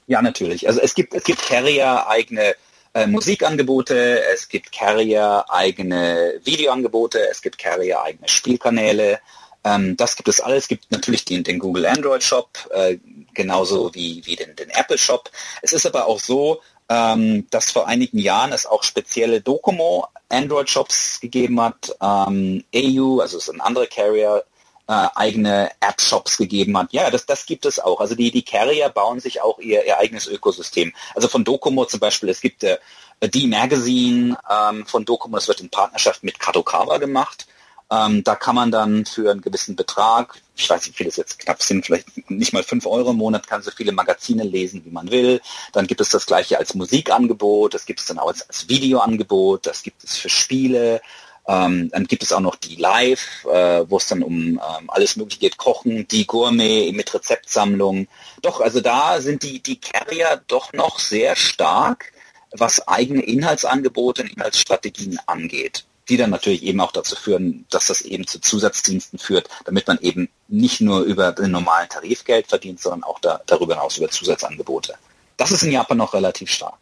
[0.06, 0.68] Ja, natürlich.
[0.68, 2.56] Also es gibt es gibt Carrier-eigene
[2.94, 9.20] äh, Musikangebote, es gibt Carrier-eigene Videoangebote, es gibt Carrier-eigene Spielkanäle.
[9.68, 10.64] Ähm, das gibt es alles.
[10.64, 12.98] Es gibt natürlich den, den Google Android Shop, äh,
[13.34, 15.30] genauso wie, wie den, den Apple Shop.
[15.62, 20.70] Es ist aber auch so, ähm, dass vor einigen Jahren es auch spezielle Docomo Android
[20.70, 21.96] Shops gegeben hat.
[22.02, 24.46] Ähm, AU, also es ist ein anderer Carrier,
[24.88, 26.94] äh, eigene App-Shops gegeben hat.
[26.94, 28.00] Ja, das, das gibt es auch.
[28.00, 30.94] Also die, die Carrier bauen sich auch ihr, ihr eigenes Ökosystem.
[31.14, 32.78] Also von Docomo zum Beispiel, es gibt äh,
[33.22, 37.48] die Magazine ähm, von Docomo, das wird in Partnerschaft mit Kadokawa gemacht.
[37.90, 41.16] Ähm, da kann man dann für einen gewissen Betrag, ich weiß nicht, wie viele es
[41.16, 44.84] jetzt knapp sind, vielleicht nicht mal fünf Euro im Monat, kann so viele Magazine lesen,
[44.84, 45.40] wie man will.
[45.72, 49.66] Dann gibt es das gleiche als Musikangebot, das gibt es dann auch als, als Videoangebot,
[49.66, 51.02] das gibt es für Spiele.
[51.48, 55.16] Ähm, dann gibt es auch noch die Live, äh, wo es dann um ähm, alles
[55.16, 58.10] Mögliche geht, Kochen, die Gourmet mit Rezeptsammlung.
[58.42, 62.12] Doch, also da sind die, die Carrier doch noch sehr stark,
[62.52, 68.02] was eigene Inhaltsangebote und Inhaltsstrategien angeht die dann natürlich eben auch dazu führen, dass das
[68.02, 73.04] eben zu Zusatzdiensten führt, damit man eben nicht nur über den normalen Tarif verdient, sondern
[73.04, 74.96] auch da, darüber hinaus über Zusatzangebote.
[75.36, 76.78] Das ist in Japan noch relativ stark.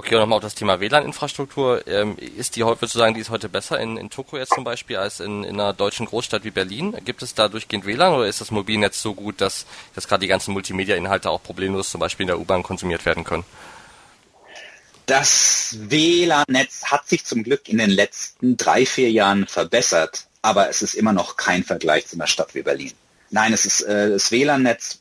[0.00, 1.84] Okay, und nochmal auf das Thema WLAN-Infrastruktur.
[1.88, 4.54] Ähm, ist die heute, würdest du sagen, die ist heute besser in, in Tokio jetzt
[4.54, 6.96] zum Beispiel als in, in einer deutschen Großstadt wie Berlin?
[7.04, 9.66] Gibt es da durchgehend WLAN oder ist das Mobilnetz so gut, dass,
[9.96, 13.44] dass gerade die ganzen Multimedia-Inhalte auch problemlos zum Beispiel in der U-Bahn konsumiert werden können?
[15.08, 20.82] Das WLAN-Netz hat sich zum Glück in den letzten drei, vier Jahren verbessert, aber es
[20.82, 22.92] ist immer noch kein Vergleich zu einer Stadt wie Berlin.
[23.30, 25.00] Nein, es ist äh, das WLAN-Netz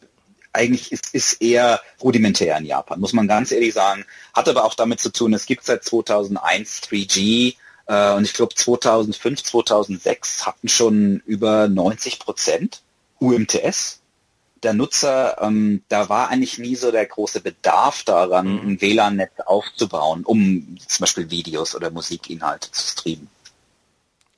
[0.54, 4.06] eigentlich ist, ist eher rudimentär in Japan, muss man ganz ehrlich sagen.
[4.34, 7.56] Hat aber auch damit zu tun, es gibt seit 2001 3G
[7.88, 12.82] äh, und ich glaube 2005, 2006 hatten schon über 90 Prozent
[13.20, 14.00] UMTS
[14.64, 18.70] der Nutzer, ähm, da war eigentlich nie so der große Bedarf daran, mhm.
[18.70, 23.30] ein WLAN-Netz aufzubauen, um zum Beispiel Videos oder Musikinhalte zu streamen.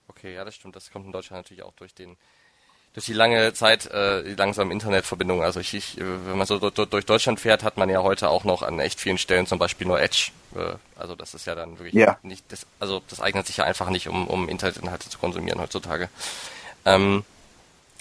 [0.08, 0.75] Okay, ja, das stimmt.
[0.75, 2.17] Das kommt in Deutschland natürlich auch durch den
[2.93, 5.43] durch die lange Zeit, äh, die langsame Internetverbindung.
[5.43, 8.63] Also ich, ich, wenn man so durch Deutschland fährt, hat man ja heute auch noch
[8.63, 10.32] an echt vielen Stellen zum Beispiel nur Edge.
[10.55, 12.17] Äh, also das ist ja dann wirklich ja.
[12.23, 16.10] nicht, das, also das eignet sich ja einfach nicht, um, um Internetinhalte zu konsumieren heutzutage.
[16.86, 17.23] Ähm,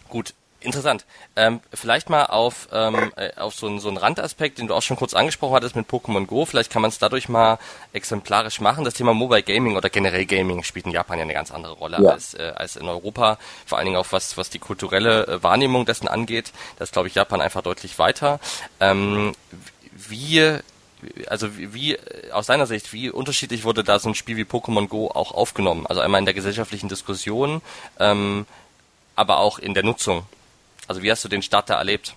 [0.09, 1.07] gut, Interessant.
[1.37, 4.83] Ähm, vielleicht mal auf, ähm, äh, auf so, einen, so einen Randaspekt, den du auch
[4.83, 6.47] schon kurz angesprochen hattest mit Pokémon Go.
[6.47, 7.59] Vielleicht kann man es dadurch mal
[7.93, 8.85] exemplarisch machen.
[8.85, 11.99] Das Thema Mobile Gaming oder generell Gaming spielt in Japan ja eine ganz andere Rolle
[12.03, 12.11] ja.
[12.11, 13.39] als, äh, als in Europa.
[13.67, 16.53] Vor allen Dingen auch was, was die kulturelle äh, Wahrnehmung dessen angeht.
[16.81, 18.41] Das glaube ich Japan einfach deutlich weiter.
[18.81, 19.35] Ähm,
[19.93, 20.59] wie
[21.29, 21.99] also wie, wie
[22.33, 25.87] aus deiner Sicht, wie unterschiedlich wurde da so ein Spiel wie Pokémon Go auch aufgenommen?
[25.87, 27.63] Also einmal in der gesellschaftlichen Diskussion,
[28.01, 28.47] ähm,
[29.15, 30.27] aber auch in der Nutzung
[30.89, 32.15] also wie hast du den Start da erlebt?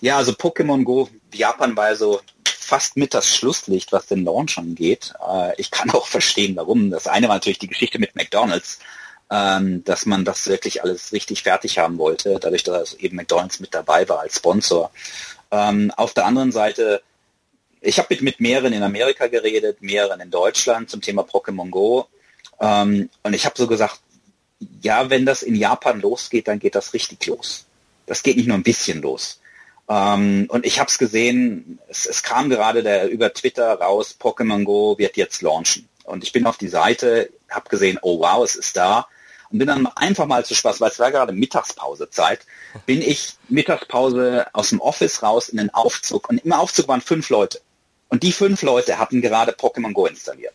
[0.00, 5.14] Ja, also Pokémon Go Japan war so fast mit das Schlusslicht, was den Launch angeht.
[5.26, 6.90] Äh, ich kann auch verstehen, warum.
[6.90, 8.78] Das eine war natürlich die Geschichte mit McDonald's,
[9.30, 13.74] ähm, dass man das wirklich alles richtig fertig haben wollte, dadurch, dass eben McDonald's mit
[13.74, 14.90] dabei war als Sponsor.
[15.50, 17.02] Ähm, auf der anderen Seite,
[17.80, 22.06] ich habe mit, mit mehreren in Amerika geredet, mehreren in Deutschland zum Thema Pokémon Go.
[22.60, 24.00] Ähm, und ich habe so gesagt,
[24.80, 27.66] ja, wenn das in Japan losgeht, dann geht das richtig los.
[28.06, 29.40] Das geht nicht nur ein bisschen los.
[29.88, 34.96] Ähm, und ich habe es gesehen, es kam gerade der, über Twitter raus, Pokémon Go
[34.98, 35.88] wird jetzt launchen.
[36.04, 39.06] Und ich bin auf die Seite, habe gesehen, oh wow, es ist da.
[39.50, 42.40] Und bin dann einfach mal zu Spaß, weil es war gerade Mittagspausezeit,
[42.86, 46.30] bin ich Mittagspause aus dem Office raus in den Aufzug.
[46.30, 47.60] Und im Aufzug waren fünf Leute.
[48.08, 50.54] Und die fünf Leute hatten gerade Pokémon Go installiert.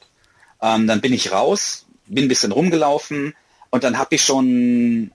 [0.61, 3.35] Ähm, dann bin ich raus, bin ein bisschen rumgelaufen,
[3.69, 5.11] Und dann habe ich schon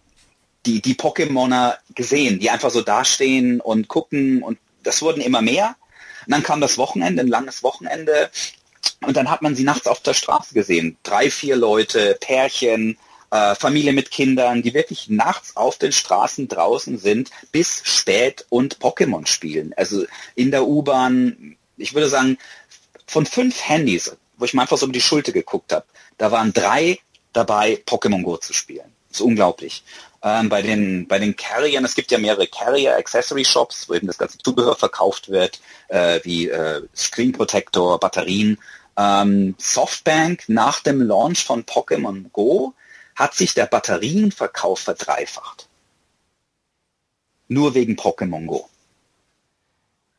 [0.66, 5.76] die, die Pokémoner gesehen, die einfach so dastehen und gucken und das wurden immer mehr.
[6.26, 8.30] Und dann kam das Wochenende, ein langes Wochenende
[9.00, 10.96] und dann hat man sie nachts auf der Straße gesehen.
[11.02, 12.98] Drei, vier Leute, Pärchen,
[13.30, 18.78] äh, Familie mit Kindern, die wirklich nachts auf den Straßen draußen sind, bis spät und
[18.78, 19.72] Pokémon spielen.
[19.76, 22.38] Also in der U-Bahn, ich würde sagen,
[23.06, 25.86] von fünf Handys, wo ich mal einfach so über die Schulter geguckt habe,
[26.18, 26.98] da waren drei
[27.32, 28.92] dabei, Pokémon Go zu spielen.
[29.08, 29.84] Das ist unglaublich.
[30.22, 34.06] Ähm, bei den bei den Carriern, es gibt ja mehrere Carrier Accessory Shops, wo eben
[34.06, 38.58] das ganze Zubehör verkauft wird, äh, wie äh, Screen Protector, Batterien.
[38.96, 42.74] Ähm, Softbank nach dem Launch von Pokémon Go
[43.16, 45.68] hat sich der Batterienverkauf verdreifacht.
[47.48, 48.68] Nur wegen Pokémon Go.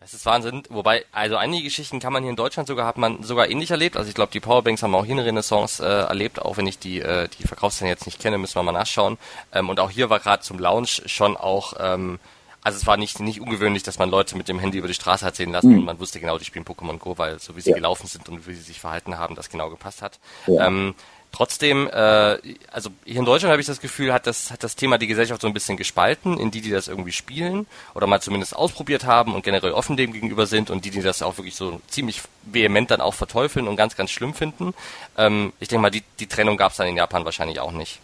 [0.04, 0.64] Das ist Wahnsinn.
[0.70, 3.96] Wobei, also einige Geschichten kann man hier in Deutschland sogar, hat man sogar ähnlich erlebt.
[3.96, 6.78] Also ich glaube, die Powerbanks haben auch hier eine Renaissance äh, erlebt, auch wenn ich
[6.78, 9.18] die, äh, die Verkaufszahlen jetzt nicht kenne, müssen wir mal nachschauen.
[9.54, 12.20] Ähm, und auch hier war gerade zum Launch schon auch, ähm,
[12.64, 15.26] also es war nicht, nicht ungewöhnlich, dass man Leute mit dem Handy über die Straße
[15.26, 15.80] hat sehen lassen mhm.
[15.80, 17.78] und man wusste genau, die spielen Pokémon Go, weil so wie sie ja.
[17.78, 20.20] gelaufen sind und wie sie sich verhalten haben, das genau gepasst hat.
[20.48, 20.68] Ja.
[20.68, 20.96] Ähm,
[21.34, 22.38] Trotzdem, äh,
[22.72, 25.42] also hier in Deutschland habe ich das Gefühl, hat das, hat das Thema die Gesellschaft
[25.42, 27.66] so ein bisschen gespalten, in die, die das irgendwie spielen
[27.96, 31.24] oder mal zumindest ausprobiert haben und generell offen dem gegenüber sind und die, die das
[31.24, 34.76] auch wirklich so ziemlich vehement dann auch verteufeln und ganz, ganz schlimm finden.
[35.18, 37.98] Ähm, ich denke mal, die, die Trennung gab es dann in Japan wahrscheinlich auch nicht.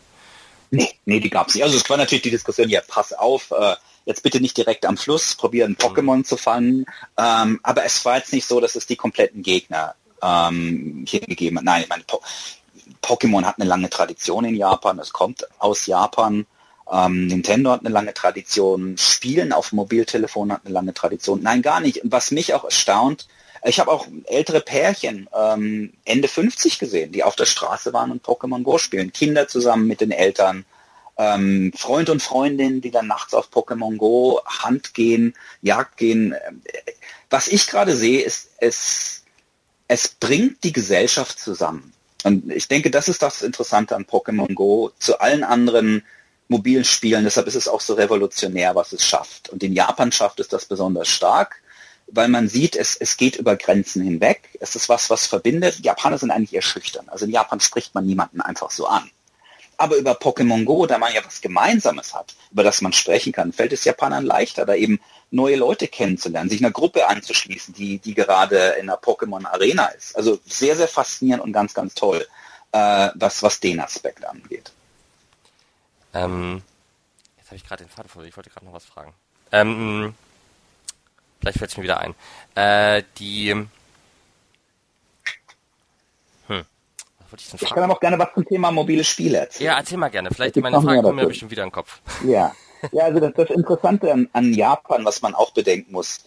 [0.72, 1.64] Nee, nee, die gab es nicht.
[1.64, 4.98] Also es war natürlich die Diskussion, ja, pass auf, äh, jetzt bitte nicht direkt am
[4.98, 6.26] Fluss probieren, Pokémon mhm.
[6.26, 6.88] zu fangen.
[7.16, 11.58] Ähm, aber es war jetzt nicht so, dass es die kompletten Gegner ähm, hier gegeben
[11.58, 11.64] hat.
[11.64, 12.04] Nein, ich meine,
[13.02, 16.46] Pokémon hat eine lange Tradition in Japan, es kommt aus Japan.
[16.92, 21.42] Ähm, Nintendo hat eine lange Tradition, Spielen auf Mobiltelefon hat eine lange Tradition.
[21.42, 22.02] Nein, gar nicht.
[22.04, 23.28] Was mich auch erstaunt,
[23.64, 28.24] ich habe auch ältere Pärchen ähm, Ende 50 gesehen, die auf der Straße waren und
[28.24, 29.12] Pokémon Go spielen.
[29.12, 30.66] Kinder zusammen mit den Eltern,
[31.18, 36.36] ähm, Freund und Freundin, die dann nachts auf Pokémon Go Hand gehen, Jagd gehen.
[37.30, 39.24] Was ich gerade sehe, ist, es,
[39.88, 41.94] es bringt die Gesellschaft zusammen.
[42.24, 46.04] Und ich denke, das ist das Interessante an Pokémon Go zu allen anderen
[46.50, 47.24] mobilen Spielen.
[47.24, 49.50] Deshalb ist es auch so revolutionär, was es schafft.
[49.50, 51.62] Und in Japan schafft es das besonders stark,
[52.08, 54.50] weil man sieht, es, es geht über Grenzen hinweg.
[54.60, 55.80] Es ist was, was verbindet.
[55.86, 57.08] Japaner sind eigentlich eher schüchtern.
[57.08, 59.10] Also in Japan spricht man niemanden einfach so an.
[59.78, 63.54] Aber über Pokémon Go, da man ja was Gemeinsames hat, über das man sprechen kann,
[63.54, 65.00] fällt es Japanern leichter, da eben
[65.32, 70.16] neue Leute kennenzulernen, sich einer Gruppe anzuschließen, die, die gerade in einer Pokémon Arena ist.
[70.16, 72.26] Also sehr, sehr faszinierend und ganz, ganz toll,
[72.72, 74.72] äh, was, was den Aspekt angeht.
[76.14, 76.62] Ähm,
[77.38, 79.14] jetzt habe ich gerade den Faden vor, ich wollte gerade noch was fragen.
[79.52, 80.16] Ähm,
[81.40, 82.16] vielleicht fällt es mir wieder ein.
[82.56, 83.68] Äh, die
[87.38, 89.68] ich, ich kann aber auch gerne was zum Thema mobile Spiele erzählen.
[89.68, 90.30] Ja, erzähl mal gerne.
[90.32, 92.02] Vielleicht meine Fragen kommen mir bestimmt wieder in den Kopf.
[92.26, 92.56] Ja,
[92.92, 96.20] ja also das, das Interessante an, an Japan, was man auch bedenken muss,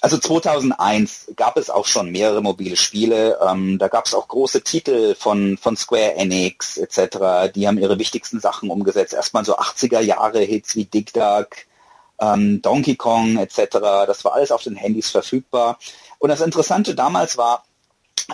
[0.00, 3.38] also 2001 gab es auch schon mehrere mobile Spiele.
[3.46, 7.52] Ähm, da gab es auch große Titel von, von Square Enix etc.
[7.54, 9.12] Die haben ihre wichtigsten Sachen umgesetzt.
[9.12, 11.48] Erstmal so 80er Jahre Hits wie Dig Dug,
[12.20, 13.78] ähm, Donkey Kong etc.
[14.06, 15.78] Das war alles auf den Handys verfügbar.
[16.18, 17.64] Und das Interessante damals war,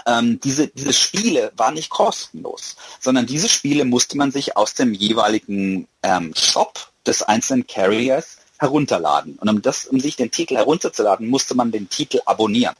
[0.06, 4.94] ähm, diese, diese Spiele waren nicht kostenlos, sondern diese Spiele musste man sich aus dem
[4.94, 9.38] jeweiligen ähm, Shop des einzelnen Carriers herunterladen.
[9.38, 12.74] Und um, das, um sich den Titel herunterzuladen, musste man den Titel abonnieren.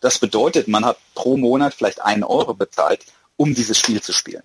[0.00, 3.04] Das bedeutet, man hat pro Monat vielleicht einen Euro bezahlt,
[3.36, 4.42] um dieses Spiel zu spielen.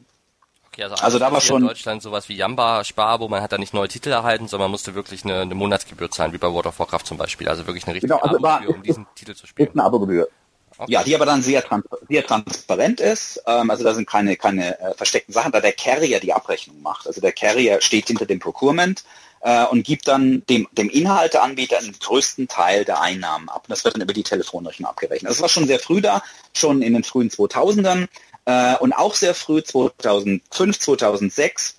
[0.67, 3.53] Okay, also, also da war schon in Deutschland sowas wie Jamba Spar, wo man hat
[3.53, 6.51] da nicht neue Titel erhalten, sondern man musste wirklich eine, eine Monatsgebühr zahlen, wie bei
[6.51, 7.47] World of Warcraft zum Beispiel.
[7.47, 9.69] Also wirklich eine richtige genau, also Abogebühr, um diesen Titel zu spielen.
[9.71, 10.27] Eine Abogebühr.
[10.77, 10.91] Okay.
[10.91, 11.63] Ja, die aber dann sehr,
[12.09, 13.41] sehr transparent ist.
[13.47, 17.07] Ähm, also da sind keine, keine äh, versteckten Sachen, da der Carrier die Abrechnung macht.
[17.07, 19.03] Also der Carrier steht hinter dem Procurement
[19.41, 23.63] äh, und gibt dann dem, dem Inhalteanbieter den größten Teil der Einnahmen ab.
[23.63, 25.31] Und das wird dann über die Telefonrechnung abgerechnet.
[25.31, 26.21] Das war schon sehr früh da,
[26.53, 28.07] schon in den frühen 2000ern
[28.45, 31.75] äh, und auch sehr früh 2005, 2006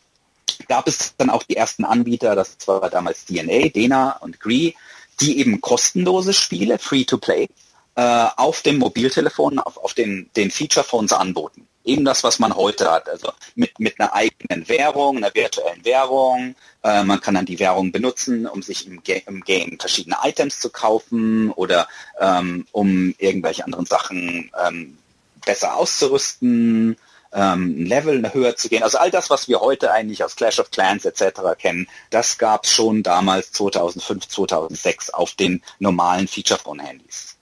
[0.69, 4.73] gab es dann auch die ersten Anbieter, das war damals DNA, Dena und Gree,
[5.21, 7.49] die eben kostenlose Spiele, Free-to-Play,
[7.97, 11.67] äh, auf dem Mobiltelefon, auf, auf den, den Feature-Phones anboten.
[11.85, 16.55] Eben das, was man heute hat, also mit, mit einer eigenen Währung, einer virtuellen Währung.
[16.83, 20.61] Äh, man kann dann die Währung benutzen, um sich im, Ga im Game verschiedene Items
[20.61, 21.89] zu kaufen oder
[22.21, 24.99] ähm, um irgendwelche anderen Sachen ähm,
[25.45, 26.97] besser auszurüsten,
[27.33, 28.83] ähm, ein Level höher zu gehen.
[28.83, 31.41] Also all das, was wir heute eigentlich aus Clash of Clans etc.
[31.57, 37.36] kennen, das gab es schon damals 2005, 2006 auf den normalen Feature-Phone-Handys.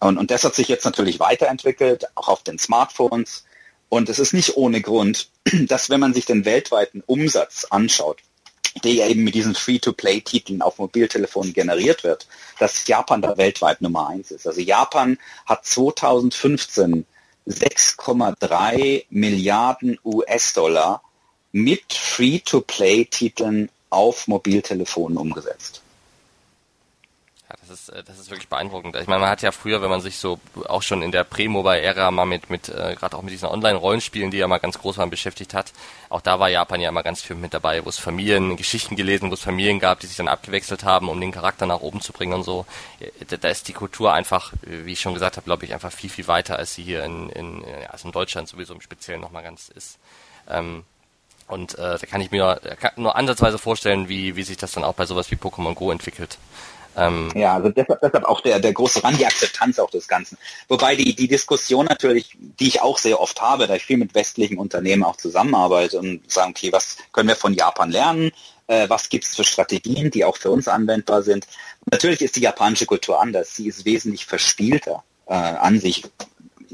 [0.00, 3.44] Und, und das hat sich jetzt natürlich weiterentwickelt, auch auf den Smartphones.
[3.88, 5.28] Und es ist nicht ohne Grund,
[5.66, 8.18] dass wenn man sich den weltweiten Umsatz anschaut,
[8.84, 12.26] der ja eben mit diesen Free-to-Play-Titeln auf Mobiltelefonen generiert wird,
[12.58, 14.46] dass Japan da weltweit Nummer eins ist.
[14.46, 17.06] Also Japan hat 2015
[17.48, 21.02] 6,3 Milliarden US-Dollar
[21.50, 25.80] mit Free-to-Play-Titeln auf Mobiltelefonen umgesetzt.
[27.68, 28.96] Ja, das ist, äh, das ist wirklich beeindruckend.
[28.96, 32.10] Ich meine, man hat ja früher, wenn man sich so auch schon in der Prä-Mobile-Ära
[32.10, 35.10] mal mit, mit äh, gerade auch mit diesen Online-Rollenspielen, die ja mal ganz groß waren,
[35.10, 35.72] beschäftigt hat,
[36.08, 39.30] auch da war Japan ja immer ganz viel mit dabei, wo es Familien, Geschichten gelesen,
[39.30, 42.12] wo es Familien gab, die sich dann abgewechselt haben, um den Charakter nach oben zu
[42.12, 42.66] bringen und so.
[43.28, 46.10] Da, da ist die Kultur einfach, wie ich schon gesagt habe, glaube ich, einfach viel,
[46.10, 49.68] viel weiter, als sie hier in, in, also in Deutschland sowieso im Speziellen nochmal ganz
[49.68, 49.98] ist.
[50.48, 50.84] Ähm,
[51.46, 52.60] und äh, da kann ich mir
[52.96, 56.38] nur ansatzweise vorstellen, wie, wie sich das dann auch bei sowas wie Pokémon Go entwickelt.
[56.98, 60.36] Ähm, ja, also deshalb, deshalb auch der, der große Rand, die Akzeptanz auch des Ganzen.
[60.66, 64.14] Wobei die, die Diskussion natürlich, die ich auch sehr oft habe, da ich viel mit
[64.14, 68.32] westlichen Unternehmen auch zusammenarbeite und sagen, okay, was können wir von Japan lernen?
[68.66, 71.46] Äh, was gibt es für Strategien, die auch für uns anwendbar sind?
[71.90, 73.54] Natürlich ist die japanische Kultur anders.
[73.54, 76.02] Sie ist wesentlich verspielter äh, an sich,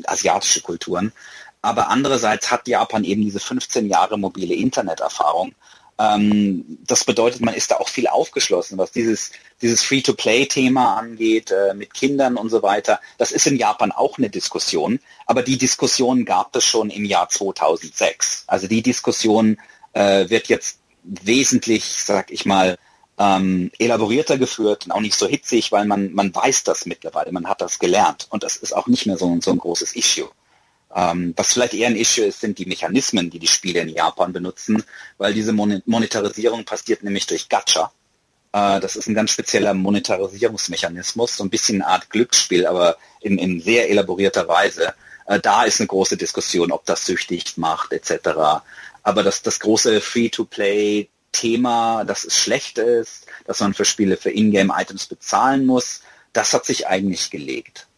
[0.06, 1.12] asiatische Kulturen.
[1.60, 5.54] Aber andererseits hat Japan eben diese 15 Jahre mobile Interneterfahrung
[5.98, 9.30] ähm, das bedeutet, man ist da auch viel aufgeschlossen, was dieses,
[9.62, 13.00] dieses Free-to-Play-Thema angeht, äh, mit Kindern und so weiter.
[13.18, 17.28] Das ist in Japan auch eine Diskussion, aber die Diskussion gab es schon im Jahr
[17.28, 18.44] 2006.
[18.46, 19.58] Also die Diskussion
[19.92, 22.76] äh, wird jetzt wesentlich, sag ich mal,
[23.16, 27.46] ähm, elaborierter geführt und auch nicht so hitzig, weil man, man weiß das mittlerweile, man
[27.46, 30.28] hat das gelernt und das ist auch nicht mehr so, so ein großes Issue.
[30.94, 34.32] Ähm, was vielleicht eher ein Issue ist, sind die Mechanismen, die die Spiele in Japan
[34.32, 34.84] benutzen,
[35.18, 37.92] weil diese Mon Monetarisierung passiert nämlich durch Gacha.
[38.52, 43.38] Äh, das ist ein ganz spezieller Monetarisierungsmechanismus, so ein bisschen eine Art Glücksspiel, aber in,
[43.38, 44.94] in sehr elaborierter Weise.
[45.26, 48.62] Äh, da ist eine große Diskussion, ob das süchtig macht etc.
[49.02, 54.30] Aber das, das große Free-to-Play Thema, dass es schlecht ist, dass man für Spiele für
[54.30, 56.02] Ingame-Items bezahlen muss,
[56.32, 57.88] das hat sich eigentlich gelegt.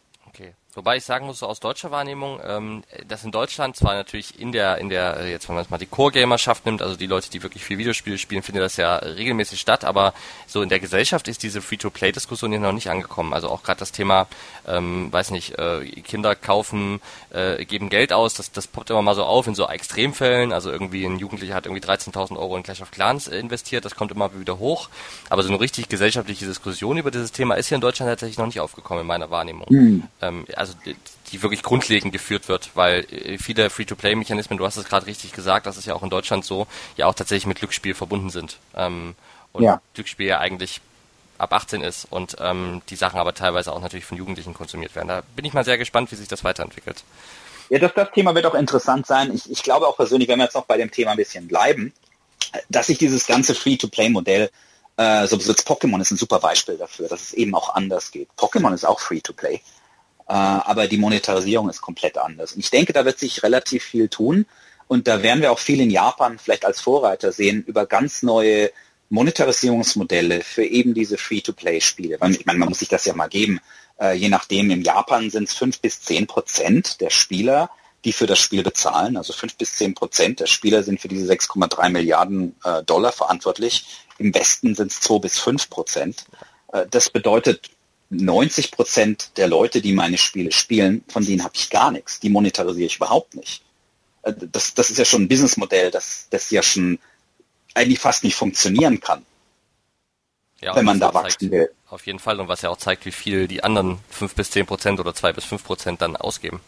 [0.77, 4.51] Wobei ich sagen muss, so aus deutscher Wahrnehmung, ähm, dass in Deutschland zwar natürlich in
[4.51, 7.41] der, in der, jetzt wenn man es mal die Core-Gamerschaft nimmt, also die Leute, die
[7.41, 10.13] wirklich viel Videospiele spielen, findet das ja regelmäßig statt, aber
[10.45, 13.33] so in der Gesellschaft ist diese Free-to-Play-Diskussion hier noch nicht angekommen.
[13.33, 14.27] Also auch gerade das Thema,
[14.67, 19.15] ähm, weiß nicht, äh, Kinder kaufen, äh, geben Geld aus, das, das poppt immer mal
[19.15, 22.83] so auf in so Extremfällen, also irgendwie ein Jugendlicher hat irgendwie 13.000 Euro in Clash
[22.83, 24.89] of Clans äh, investiert, das kommt immer wieder hoch,
[25.31, 28.45] aber so eine richtig gesellschaftliche Diskussion über dieses Thema ist hier in Deutschland tatsächlich noch
[28.45, 29.65] nicht aufgekommen in meiner Wahrnehmung.
[29.69, 30.03] Mhm.
[30.21, 30.99] Ähm, also also
[31.31, 35.65] die wirklich grundlegend geführt wird, weil äh, viele Free-to-Play-Mechanismen, du hast es gerade richtig gesagt,
[35.65, 38.57] das ist ja auch in Deutschland so, ja auch tatsächlich mit Glücksspiel verbunden sind.
[38.75, 39.15] Ähm,
[39.53, 39.81] und ja.
[39.93, 40.81] Glücksspiel ja eigentlich
[41.37, 45.07] ab 18 ist und ähm, die Sachen aber teilweise auch natürlich von Jugendlichen konsumiert werden.
[45.07, 47.03] Da bin ich mal sehr gespannt, wie sich das weiterentwickelt.
[47.69, 49.33] Ja, das, das Thema wird auch interessant sein.
[49.33, 51.93] Ich, ich glaube auch persönlich, wenn wir jetzt noch bei dem Thema ein bisschen bleiben,
[52.69, 54.49] dass sich dieses ganze Free-to-Play-Modell,
[54.97, 58.29] äh, so jetzt Pokémon ist ein super Beispiel dafür, dass es eben auch anders geht.
[58.37, 59.61] Pokémon ist auch Free-to-Play.
[60.27, 62.53] Äh, aber die Monetarisierung ist komplett anders.
[62.53, 64.45] Und ich denke, da wird sich relativ viel tun.
[64.87, 68.71] Und da werden wir auch viel in Japan vielleicht als Vorreiter sehen über ganz neue
[69.09, 72.19] Monetarisierungsmodelle für eben diese Free-to-Play-Spiele.
[72.29, 73.59] Ich meine, man muss sich das ja mal geben.
[73.99, 77.69] Äh, je nachdem, in Japan sind es fünf bis zehn Prozent der Spieler,
[78.05, 79.17] die für das Spiel bezahlen.
[79.17, 83.85] Also fünf bis zehn Prozent der Spieler sind für diese 6,3 Milliarden äh, Dollar verantwortlich.
[84.17, 86.25] Im Westen sind es zwei bis fünf Prozent.
[86.71, 87.69] Äh, das bedeutet
[88.09, 92.19] 90 Prozent der Leute, die meine Spiele spielen, von denen habe ich gar nichts.
[92.19, 93.63] Die monetarisiere ich überhaupt nicht.
[94.23, 96.99] Äh, das, das ist ja schon ein Businessmodell, das, das ja schon
[97.73, 99.25] eigentlich fast nicht funktionieren kann,
[100.61, 101.69] ja, wenn man da wachsen will.
[101.89, 104.65] Auf jeden Fall und was ja auch zeigt, wie viel die anderen fünf bis zehn
[104.65, 106.59] Prozent oder zwei bis fünf Prozent dann ausgeben.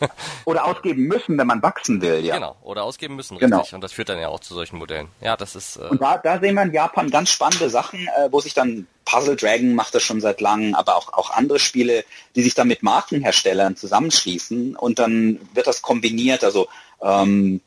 [0.46, 2.34] oder ausgeben müssen, wenn man wachsen will, ja.
[2.34, 3.58] Genau, oder ausgeben müssen, genau.
[3.58, 3.70] richtig.
[3.70, 3.76] Genau.
[3.76, 5.06] Und das führt dann ja auch zu solchen Modellen.
[5.20, 5.76] Ja, das ist.
[5.76, 8.88] Äh und da, da sehen wir in Japan ganz spannende Sachen, äh, wo sich dann
[9.04, 12.66] Puzzle Dragon macht das schon seit langem, aber auch, auch andere Spiele, die sich dann
[12.66, 16.42] mit Markenherstellern zusammenschließen und dann wird das kombiniert.
[16.42, 16.66] Also
[17.00, 17.60] ähm,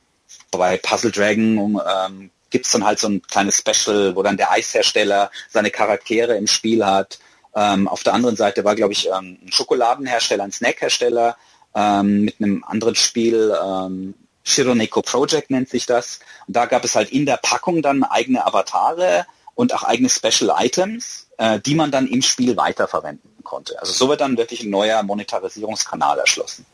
[0.51, 4.51] bei Puzzle Dragon ähm, gibt es dann halt so ein kleines Special, wo dann der
[4.51, 7.19] Eishersteller seine Charaktere im Spiel hat.
[7.55, 11.37] Ähm, auf der anderen Seite war, glaube ich, ähm, ein Schokoladenhersteller, ein Snackhersteller
[11.75, 16.19] ähm, mit einem anderen Spiel, ähm, Shironeko Project nennt sich das.
[16.47, 19.25] Und da gab es halt in der Packung dann eigene Avatare
[19.55, 23.79] und auch eigene Special Items, äh, die man dann im Spiel weiterverwenden konnte.
[23.79, 26.65] Also so wird dann wirklich ein neuer Monetarisierungskanal erschlossen.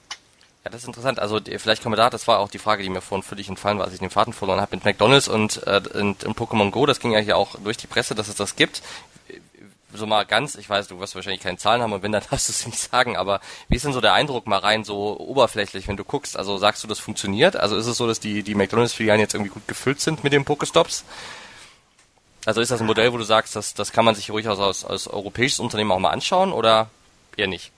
[0.64, 1.20] Ja, das ist interessant.
[1.20, 3.80] Also vielleicht kommen wir da, das war auch die Frage, die mir vorhin völlig entfallen
[3.80, 6.86] war, als ich den Faden verloren habe mit McDonalds und, äh, und, und Pokémon Go.
[6.86, 8.82] Das ging ja hier auch durch die Presse, dass es das gibt.
[9.94, 12.48] so mal ganz, ich weiß, du wirst wahrscheinlich keine Zahlen haben und wenn, dann darfst
[12.48, 15.90] du es nicht sagen, aber wie ist denn so der Eindruck mal rein so oberflächlich,
[15.90, 16.38] wenn du guckst?
[16.38, 17.58] Also sagst du, das funktioniert?
[17.58, 20.46] Also ist es so, dass die, die McDonalds-Filialen jetzt irgendwie gut gefüllt sind mit den
[20.46, 21.04] Pokestops?
[22.46, 24.86] Also ist das ein Modell, wo du sagst, das, das kann man sich ruhig als,
[24.86, 26.90] als europäisches Unternehmen auch mal anschauen oder
[27.36, 27.72] eher nicht?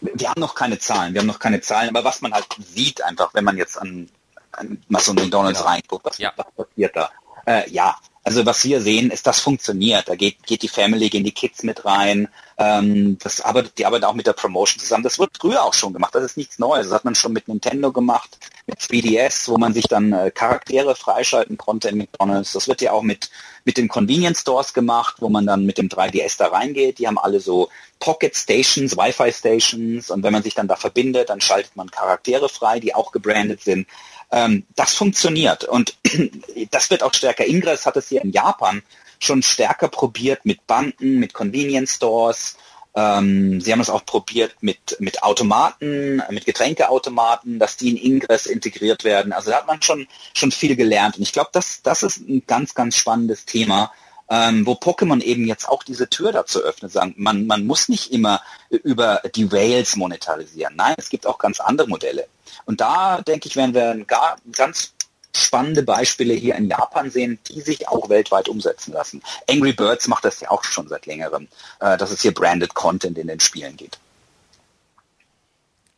[0.00, 3.02] Wir haben noch keine Zahlen, wir haben noch keine Zahlen, aber was man halt sieht
[3.02, 4.08] einfach, wenn man jetzt an,
[4.52, 5.70] an mal so McDonalds genau.
[5.70, 6.32] reinguckt, was, ja.
[6.36, 7.10] was passiert da?
[7.46, 10.08] Äh, ja, also was wir sehen, ist, das funktioniert.
[10.08, 12.28] Da geht, geht die Family, gehen die Kids mit rein.
[12.58, 15.02] Ähm, das arbeitet, die arbeiten auch mit der Promotion zusammen.
[15.02, 16.14] Das wird früher auch schon gemacht.
[16.14, 16.86] Das ist nichts Neues.
[16.86, 20.96] Das hat man schon mit Nintendo gemacht, mit 3DS, wo man sich dann äh, Charaktere
[20.96, 22.52] freischalten konnte in McDonalds.
[22.52, 23.30] Das wird ja auch mit,
[23.64, 26.98] mit den Convenience Stores gemacht, wo man dann mit dem 3DS da reingeht.
[26.98, 31.28] Die haben alle so Pocket Stations, Wi-Fi Stations und wenn man sich dann da verbindet,
[31.28, 33.86] dann schaltet man Charaktere frei, die auch gebrandet sind.
[34.30, 35.96] Ähm, das funktioniert und
[36.70, 37.46] das wird auch stärker.
[37.46, 38.82] Ingress hat es hier in Japan
[39.18, 42.56] schon stärker probiert mit Banken, mit Convenience Stores.
[42.94, 48.46] Ähm, sie haben es auch probiert mit, mit Automaten, mit Getränkeautomaten, dass die in Ingress
[48.46, 49.32] integriert werden.
[49.32, 51.16] Also da hat man schon, schon viel gelernt.
[51.16, 53.92] Und ich glaube, das, das ist ein ganz, ganz spannendes Thema,
[54.28, 58.12] ähm, wo Pokémon eben jetzt auch diese Tür dazu öffnet, sagen, man, man muss nicht
[58.12, 58.40] immer
[58.70, 60.74] über die Rails monetarisieren.
[60.74, 62.26] Nein, es gibt auch ganz andere Modelle.
[62.64, 64.94] Und da, denke ich, werden wir gar, ganz
[65.36, 69.22] spannende Beispiele hier in Japan sehen, die sich auch weltweit umsetzen lassen.
[69.48, 71.48] Angry Birds macht das ja auch schon seit längerem,
[71.80, 73.98] äh, dass es hier branded Content in den Spielen geht.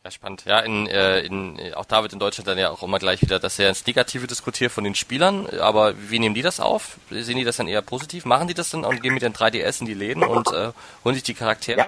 [0.03, 0.45] Ja, spannend.
[0.45, 3.37] Ja, in, äh, in, auch da wird in Deutschland dann ja auch immer gleich wieder
[3.37, 5.47] das sehr ins Negative diskutiert von den Spielern.
[5.59, 6.97] Aber wie nehmen die das auf?
[7.09, 8.23] Sehen die das dann eher positiv?
[8.23, 10.71] Machen die das dann und gehen mit den 3DS in die Läden und äh,
[11.03, 11.79] holen sich die Charaktere?
[11.79, 11.87] Ja.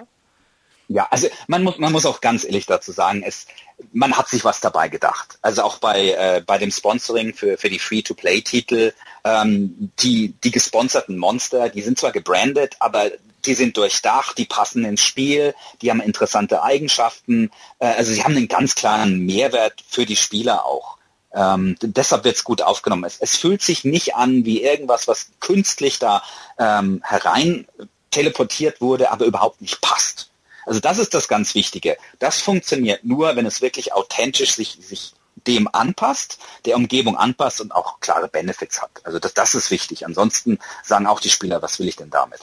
[0.94, 3.48] Ja, also man muss, man muss auch ganz ehrlich dazu sagen, es,
[3.94, 5.40] man hat sich was dabei gedacht.
[5.42, 8.92] Also auch bei, äh, bei dem Sponsoring für, für die Free-to-Play-Titel,
[9.24, 13.10] ähm, die, die gesponserten Monster, die sind zwar gebrandet, aber
[13.46, 17.52] die sind durchdacht, die passen ins Spiel, die haben interessante Eigenschaften.
[17.80, 20.98] Äh, also sie haben einen ganz klaren Mehrwert für die Spieler auch.
[21.34, 23.06] Ähm, deshalb wird es gut aufgenommen.
[23.06, 26.22] Es, es fühlt sich nicht an wie irgendwas, was künstlich da
[26.60, 27.66] ähm, herein
[28.10, 30.31] teleportiert wurde, aber überhaupt nicht passt.
[30.66, 31.98] Also das ist das ganz Wichtige.
[32.20, 35.14] Das funktioniert nur, wenn es wirklich authentisch sich, sich
[35.48, 38.92] dem anpasst, der Umgebung anpasst und auch klare Benefits hat.
[39.04, 40.06] Also das, das ist wichtig.
[40.06, 42.42] Ansonsten sagen auch die Spieler, was will ich denn damit?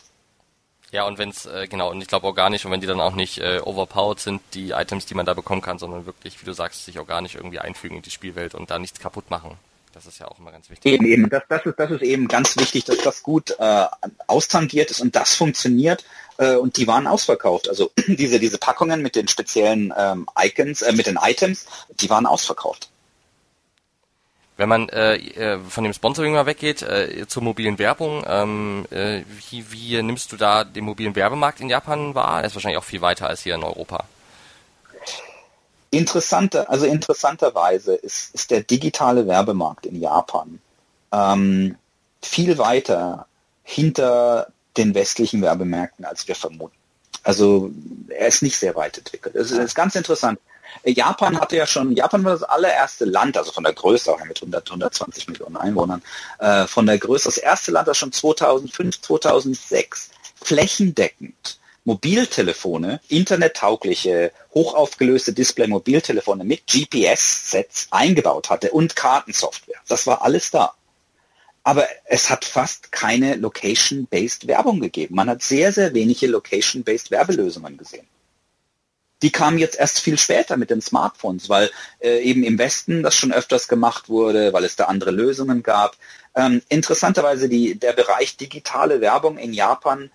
[0.91, 3.15] Ja, und wenn es, äh, genau, und ich glaube organisch, und wenn die dann auch
[3.15, 6.55] nicht äh, overpowered sind, die Items, die man da bekommen kann, sondern wirklich, wie du
[6.55, 9.59] sagst, sich organisch irgendwie einfügen in die Spielwelt und da nichts kaputt machen.
[9.99, 10.93] Das ist ja auch immer ganz wichtig.
[10.93, 11.29] Eben, eben.
[11.29, 13.87] Das, das, ist, das ist eben ganz wichtig, dass das gut äh,
[14.29, 16.05] austangiert ist und das funktioniert
[16.37, 17.69] äh, und die waren ausverkauft.
[17.69, 21.67] Also diese, diese Packungen mit den speziellen ähm, Icons, äh, mit den Items,
[22.01, 22.91] die waren ausverkauft.
[24.57, 29.23] Wenn man äh, äh, von dem Sponsoring mal weggeht äh, zur mobilen Werbung, ähm, äh,
[29.51, 32.43] wie, wie nimmst du da den mobilen Werbemarkt in Japan wahr?
[32.43, 34.05] Er ist wahrscheinlich auch viel weiter als hier in Europa.
[35.91, 40.61] Interessante, also interessanterweise ist, ist der digitale Werbemarkt in Japan
[41.13, 41.77] ähm,
[42.23, 43.27] viel weiter
[43.63, 46.77] hinter den westlichen Werbemärkten, als wir vermuten.
[47.23, 47.71] Also
[48.09, 49.35] er ist nicht sehr weit entwickelt.
[49.35, 50.39] Das ist, ist ganz interessant.
[50.85, 54.39] Japan hatte ja schon, Japan war das allererste Land, also von der Größe auch mit
[54.39, 56.03] 100, 120 Millionen Einwohnern,
[56.39, 60.11] äh, von der Größe, das erste Land, das schon 2005, 2006
[60.43, 61.58] flächendeckend
[61.89, 69.81] Mobiltelefone, internettaugliche, hochaufgelöste Display-Mobiltelefone mit GPS-Sets eingebaut hatte und Kartensoftware.
[69.89, 70.75] Das war alles da
[71.69, 75.17] aber es hat fast keine Location-Based Werbung gegeben.
[75.17, 78.07] Man hat sehr, sehr wenige Location-Based Werbelösungen gesehen.
[79.21, 81.71] Die kamen jetzt erst viel später mit den Smartphones, weil
[82.01, 85.99] äh, eben im Westen das schon öfters gemacht wurde, weil es da andere Lösungen gab.
[86.35, 90.11] Ähm, interessanterweise die, der Bereich digitale Werbung in Japan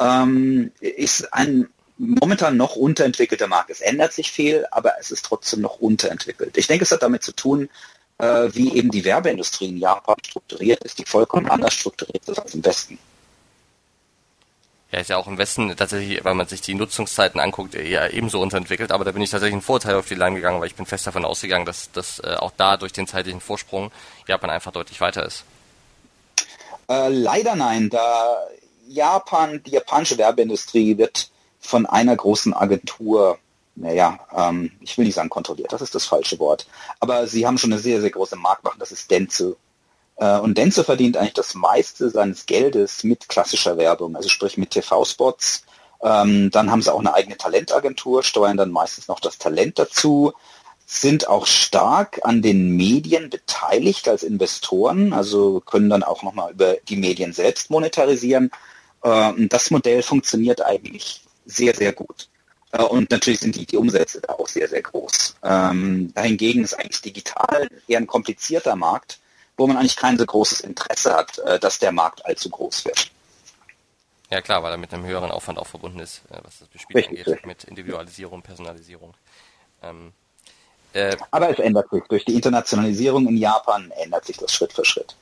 [0.00, 1.68] ähm, ist ein
[1.98, 3.70] momentan noch unterentwickelter Markt.
[3.70, 6.56] Es ändert sich viel, aber es ist trotzdem noch unterentwickelt.
[6.56, 7.70] Ich denke, es hat damit zu tun,
[8.18, 12.54] äh, wie eben die Werbeindustrie in Japan strukturiert ist, die vollkommen anders strukturiert ist als
[12.54, 12.98] im Westen.
[14.92, 18.40] Ja, ist ja auch im Westen tatsächlich, weil man sich die Nutzungszeiten anguckt, ja ebenso
[18.40, 20.86] unterentwickelt, aber da bin ich tatsächlich einen Vorteil auf die Line gegangen, weil ich bin
[20.86, 23.90] fest davon ausgegangen, dass, dass äh, auch da durch den zeitlichen Vorsprung
[24.28, 25.44] Japan einfach deutlich weiter ist.
[26.88, 28.38] Äh, leider nein, da
[28.88, 31.30] Japan, die japanische Werbeindustrie wird
[31.60, 33.38] von einer großen Agentur
[33.76, 36.66] naja, ähm, ich will nicht sagen kontrolliert, das ist das falsche Wort.
[36.98, 39.56] Aber sie haben schon eine sehr, sehr große Marktmacht, das ist Denzu.
[40.16, 44.70] Äh, und Denzu verdient eigentlich das meiste seines Geldes mit klassischer Werbung, also sprich mit
[44.70, 45.64] TV-Spots.
[46.02, 50.32] Ähm, dann haben sie auch eine eigene Talentagentur, steuern dann meistens noch das Talent dazu,
[50.86, 56.76] sind auch stark an den Medien beteiligt als Investoren, also können dann auch nochmal über
[56.88, 58.50] die Medien selbst monetarisieren.
[59.02, 62.28] Äh, das Modell funktioniert eigentlich sehr, sehr gut.
[62.72, 65.36] Äh, und natürlich sind die, die Umsätze da auch sehr, sehr groß.
[65.42, 69.18] Ähm, dahingegen ist eigentlich digital eher ein komplizierter Markt,
[69.56, 73.10] wo man eigentlich kein so großes Interesse hat, äh, dass der Markt allzu groß wird.
[74.30, 77.26] Ja klar, weil er mit einem höheren Aufwand auch verbunden ist, was das Spiel angeht,
[77.28, 77.46] richtig.
[77.46, 79.14] mit Individualisierung, Personalisierung.
[79.82, 80.12] Ähm,
[80.92, 82.02] äh, Aber es ändert sich.
[82.08, 85.14] Durch die Internationalisierung in Japan ändert sich das Schritt für Schritt.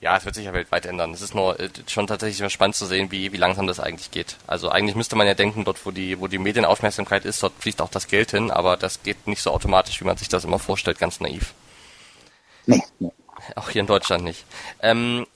[0.00, 1.12] Ja, es wird sich ja weltweit ändern.
[1.12, 4.36] Es ist nur äh, schon tatsächlich spannend zu sehen, wie, wie langsam das eigentlich geht.
[4.46, 7.80] Also eigentlich müsste man ja denken, dort wo die, wo die Medienaufmerksamkeit ist, dort fließt
[7.80, 10.58] auch das Geld hin, aber das geht nicht so automatisch, wie man sich das immer
[10.58, 11.54] vorstellt, ganz naiv.
[12.66, 12.82] Nee.
[12.98, 13.10] nee.
[13.54, 14.44] Auch hier in Deutschland nicht.
[14.82, 15.26] Ähm,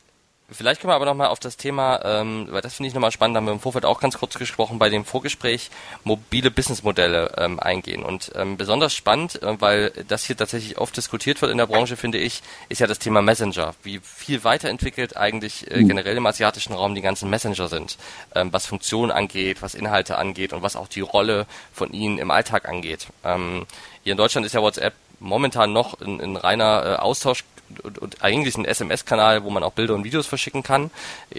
[0.52, 3.36] Vielleicht können wir aber nochmal auf das Thema, ähm, weil das finde ich nochmal spannend,
[3.36, 5.70] da haben wir im Vorfeld auch ganz kurz gesprochen, bei dem Vorgespräch
[6.02, 8.02] mobile Businessmodelle ähm, eingehen.
[8.02, 11.96] Und ähm, besonders spannend, äh, weil das hier tatsächlich oft diskutiert wird in der Branche,
[11.96, 13.74] finde ich, ist ja das Thema Messenger.
[13.82, 15.88] Wie viel weiterentwickelt eigentlich äh, mhm.
[15.88, 17.96] generell im asiatischen Raum die ganzen Messenger sind,
[18.34, 22.30] ähm, was Funktionen angeht, was Inhalte angeht und was auch die Rolle von ihnen im
[22.30, 23.06] Alltag angeht.
[23.24, 23.66] Ähm,
[24.02, 27.44] hier in Deutschland ist ja WhatsApp momentan noch ein, ein reiner äh, Austausch
[27.82, 30.90] und, und eigentlich ein SMS-Kanal, wo man auch Bilder und Videos verschicken kann.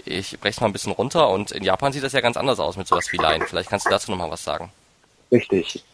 [0.04, 2.60] Ich breche es mal ein bisschen runter und in Japan sieht das ja ganz anders
[2.60, 3.46] aus mit sowas wie Line.
[3.46, 4.72] Vielleicht kannst du dazu nochmal was sagen.
[5.30, 5.84] Richtig.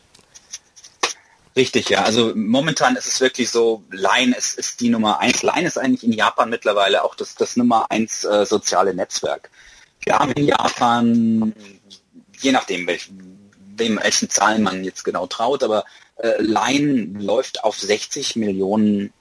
[1.57, 2.03] Richtig, ja.
[2.05, 5.43] Also momentan ist es wirklich so, Line ist, ist die Nummer eins.
[5.43, 9.51] Line ist eigentlich in Japan mittlerweile auch das, das Nummer eins äh, soziale Netzwerk.
[10.05, 11.53] Wir haben in Japan,
[12.39, 13.11] je nachdem, welch,
[13.77, 15.85] wem welchen Zahlen man jetzt genau traut, aber
[16.17, 19.13] äh, Line läuft auf 60 Millionen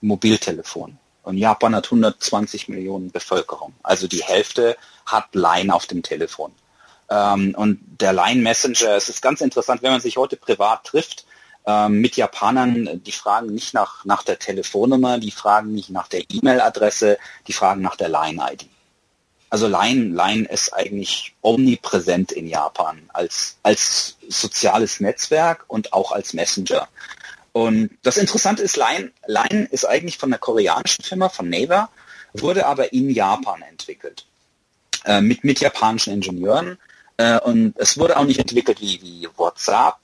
[0.00, 0.98] Mobiltelefon.
[1.22, 3.74] Und Japan hat 120 Millionen Bevölkerung.
[3.82, 6.52] Also die Hälfte hat Line auf dem Telefon.
[7.10, 11.24] Ähm, und der Line Messenger, es ist ganz interessant, wenn man sich heute privat trifft
[11.66, 16.22] ähm, mit Japanern, die fragen nicht nach, nach der Telefonnummer, die fragen nicht nach der
[16.28, 17.18] E-Mail-Adresse,
[17.48, 18.68] die fragen nach der Line-ID.
[19.48, 26.34] Also Line, Line ist eigentlich omnipräsent in Japan als, als soziales Netzwerk und auch als
[26.34, 26.88] Messenger.
[27.56, 31.88] Und das Interessante ist, Line, Line ist eigentlich von einer koreanischen Firma, von Naver,
[32.34, 34.26] wurde aber in Japan entwickelt.
[35.06, 36.76] Äh, mit, mit japanischen Ingenieuren.
[37.16, 39.96] Äh, und es wurde auch nicht entwickelt wie, wie WhatsApp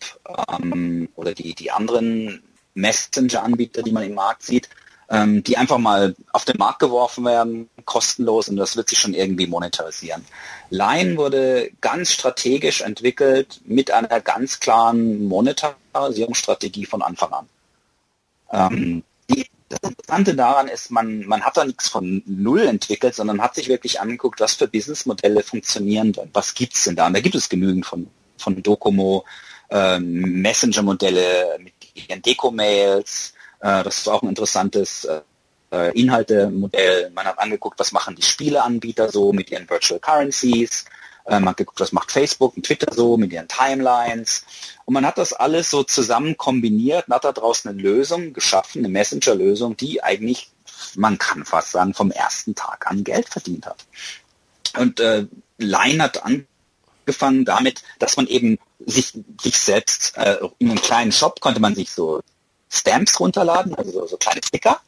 [0.49, 2.43] ähm, oder die, die anderen
[2.73, 4.71] Messenger-Anbieter, die man im Markt sieht,
[5.13, 9.13] ähm, die einfach mal auf den Markt geworfen werden, kostenlos und das wird sich schon
[9.13, 10.25] irgendwie monetarisieren.
[10.71, 17.49] Line wurde ganz strategisch entwickelt mit einer ganz klaren Monetarisierungsstrategie von Anfang an.
[18.53, 23.43] Ähm, die, das Interessante daran ist, man, man hat da nichts von Null entwickelt, sondern
[23.43, 27.07] hat sich wirklich angeguckt, was für Businessmodelle funktionieren denn, was gibt es denn da?
[27.07, 28.09] Und da gibt es genügend von,
[28.39, 29.27] von Docomo,
[29.69, 35.07] ähm, Messenger-Modelle mit ihren Deco-Mails, äh, das ist auch ein interessantes
[35.73, 37.11] äh, Inhaltemodell.
[37.11, 40.85] Man hat angeguckt, was machen die Spieleanbieter so mit ihren Virtual Currencies.
[41.25, 44.45] Äh, man hat geguckt, was macht Facebook und Twitter so mit ihren Timelines.
[44.85, 48.89] Und man hat das alles so zusammen kombiniert und hat daraus eine Lösung geschaffen, eine
[48.89, 50.51] Messenger-Lösung, die eigentlich,
[50.95, 53.85] man kann fast sagen, vom ersten Tag an Geld verdient hat.
[54.77, 55.27] Und äh,
[55.59, 61.41] Line hat angefangen damit, dass man eben sich, sich selbst äh, in einem kleinen Shop
[61.41, 62.21] konnte man sich so
[62.73, 64.81] Stamps runterladen, also so, so kleine Sticker.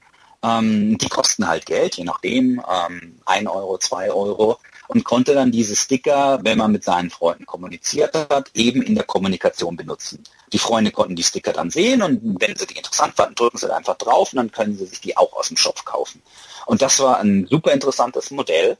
[0.43, 4.59] Ähm, die kosten halt Geld, je nachdem, ähm, 1 Euro, 2 Euro
[4.89, 9.05] und konnte dann diese Sticker, wenn man mit seinen Freunden kommuniziert hat, eben in der
[9.05, 10.22] Kommunikation benutzen.
[10.53, 13.74] Die Freunde konnten die Sticker dann sehen und wenn sie die interessant fanden, drücken sie
[13.74, 16.22] einfach drauf und dann können sie sich die auch aus dem Shop kaufen.
[16.66, 18.76] Und das war ein super interessantes Modell,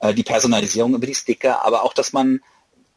[0.00, 2.40] äh, die Personalisierung über die Sticker, aber auch, dass man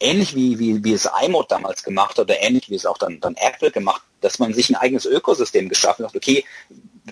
[0.00, 3.20] ähnlich wie, wie, wie es iMode damals gemacht hat oder ähnlich wie es auch dann,
[3.20, 6.16] dann Apple gemacht dass man sich ein eigenes Ökosystem geschaffen hat.
[6.16, 6.44] Okay,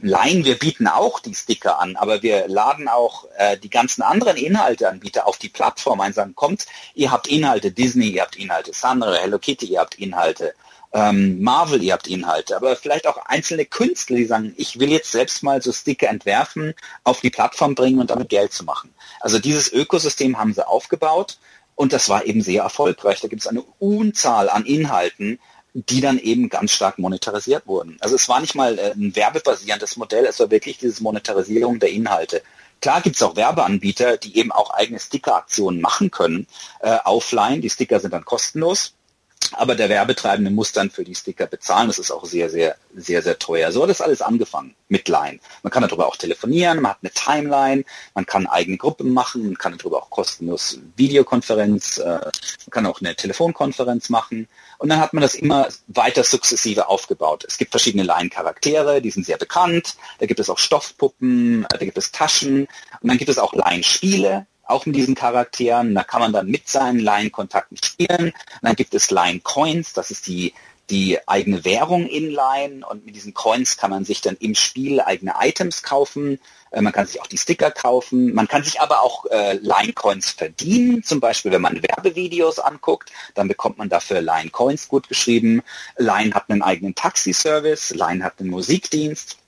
[0.01, 4.37] Line, wir bieten auch die Sticker an, aber wir laden auch äh, die ganzen anderen
[4.37, 9.19] Inhalteanbieter auf die Plattform ein, sagen, kommt, ihr habt Inhalte Disney, ihr habt Inhalte Sunray,
[9.21, 10.55] Hello Kitty, ihr habt Inhalte
[10.95, 15.13] ähm, Marvel, ihr habt Inhalte, aber vielleicht auch einzelne Künstler, die sagen, ich will jetzt
[15.13, 18.95] selbst mal so Sticker entwerfen, auf die Plattform bringen und damit Geld zu machen.
[19.21, 21.39] Also dieses Ökosystem haben sie aufgebaut
[21.75, 23.21] und das war eben sehr erfolgreich.
[23.21, 25.39] Da gibt es eine Unzahl an Inhalten,
[25.75, 27.97] die dann eben ganz stark monetarisiert wurden.
[28.01, 31.91] Also es war nicht mal äh, ein werbebasierendes Modell, es war wirklich diese Monetarisierung der
[31.91, 32.43] Inhalte.
[32.81, 36.47] Klar gibt es auch Werbeanbieter, die eben auch eigene Sticker-Aktionen machen können,
[36.81, 37.61] äh, offline.
[37.61, 38.95] Die Sticker sind dann kostenlos.
[39.53, 41.89] Aber der Werbetreibende muss dann für die Sticker bezahlen.
[41.89, 43.73] Das ist auch sehr, sehr, sehr, sehr teuer.
[43.73, 45.41] So hat das alles angefangen mit Line.
[45.63, 47.85] Man kann darüber auch telefonieren, man hat eine Timeline,
[48.15, 53.01] man kann eigene Gruppen machen, man kann darüber auch kostenlos Videokonferenz, äh, man kann auch
[53.01, 54.49] eine Telefonkonferenz machen.
[54.79, 57.45] Und dann hat man das immer weiter sukzessive aufgebaut.
[57.47, 59.97] Es gibt verschiedene Line-Charaktere, die sind sehr bekannt.
[60.19, 62.69] Da gibt es auch Stoffpuppen, da gibt es Taschen
[63.01, 65.95] und dann gibt es auch Line-Spiele auch mit diesen Charakteren.
[65.95, 68.33] Da kann man dann mit seinen Line-Kontakten spielen.
[68.63, 70.53] Dann gibt es Line-Coins, das ist die
[70.91, 75.01] die eigene Währung in Line und mit diesen Coins kann man sich dann im Spiel
[75.01, 76.39] eigene Items kaufen.
[76.71, 78.35] Äh, man kann sich auch die Sticker kaufen.
[78.35, 81.03] Man kann sich aber auch äh, Line-Coins verdienen.
[81.03, 85.63] Zum Beispiel, wenn man Werbevideos anguckt, dann bekommt man dafür Line-Coins gut geschrieben.
[85.97, 87.95] Line hat einen eigenen Taxi-Service.
[87.95, 89.39] Line hat einen Musikdienst.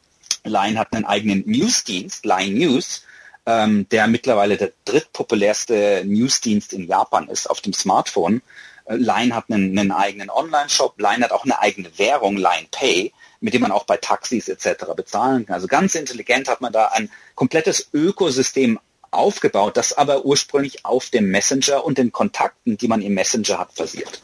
[0.45, 3.03] Line hat einen eigenen Newsdienst, Line News,
[3.47, 8.43] ähm, der mittlerweile der drittpopulärste Newsdienst in Japan ist auf dem Smartphone.
[8.87, 13.55] Line hat einen, einen eigenen Online-Shop, Line hat auch eine eigene Währung, Line Pay, mit
[13.55, 14.85] dem man auch bei Taxis etc.
[14.95, 15.55] bezahlen kann.
[15.55, 18.79] Also ganz intelligent hat man da ein komplettes Ökosystem
[19.11, 23.75] aufgebaut, das aber ursprünglich auf dem Messenger und den Kontakten, die man im Messenger hat,
[23.75, 24.21] basiert.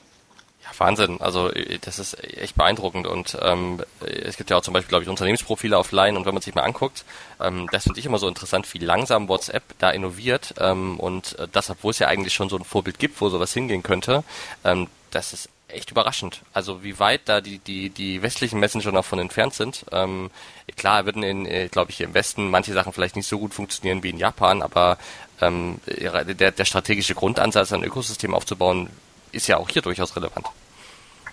[0.79, 1.21] Wahnsinn.
[1.21, 5.05] Also äh, das ist echt beeindruckend und ähm, es gibt ja auch zum Beispiel, glaube
[5.05, 7.05] ich, Unternehmensprofile auf Line und wenn man sich mal anguckt,
[7.41, 11.49] ähm, das finde ich immer so interessant, wie langsam WhatsApp da innoviert ähm, und äh,
[11.51, 14.25] das, obwohl es ja eigentlich schon so ein Vorbild gibt, wo sowas hingehen könnte,
[14.65, 16.43] ähm, das ist echt überraschend.
[16.53, 19.85] Also wie weit da die die die westlichen Messenger noch von entfernt sind.
[19.93, 20.31] Ähm,
[20.77, 23.55] klar würden in, äh, glaube ich, hier im Westen manche Sachen vielleicht nicht so gut
[23.55, 24.99] funktionieren wie in Japan, aber
[25.41, 28.91] ähm, der, der strategische Grundansatz, ein Ökosystem aufzubauen,
[29.33, 30.47] ist ja auch hier durchaus relevant.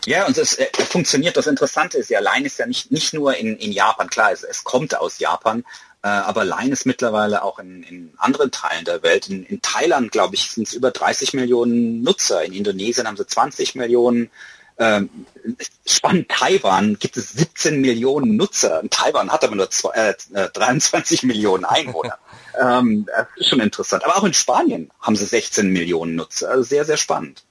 [0.06, 1.36] Ja, und es äh, funktioniert.
[1.36, 4.44] Das Interessante ist ja, Line ist ja nicht, nicht nur in, in Japan, klar, es,
[4.44, 5.66] es kommt aus Japan,
[6.02, 9.28] äh, aber Line ist mittlerweile auch in, in anderen Teilen der Welt.
[9.28, 12.42] In, in Thailand, glaube ich, sind es über 30 Millionen Nutzer.
[12.46, 14.30] In Indonesien haben sie 20 Millionen.
[14.80, 15.10] Ähm,
[15.86, 18.84] spannend, Taiwan gibt es 17 Millionen Nutzer.
[18.90, 19.92] Taiwan hat aber nur zwei,
[20.34, 22.18] äh, 23 Millionen Einwohner.
[22.62, 24.06] ähm, das ist schon interessant.
[24.06, 26.52] Aber auch in Spanien haben sie 16 Millionen Nutzer.
[26.52, 27.44] Also sehr, sehr spannend.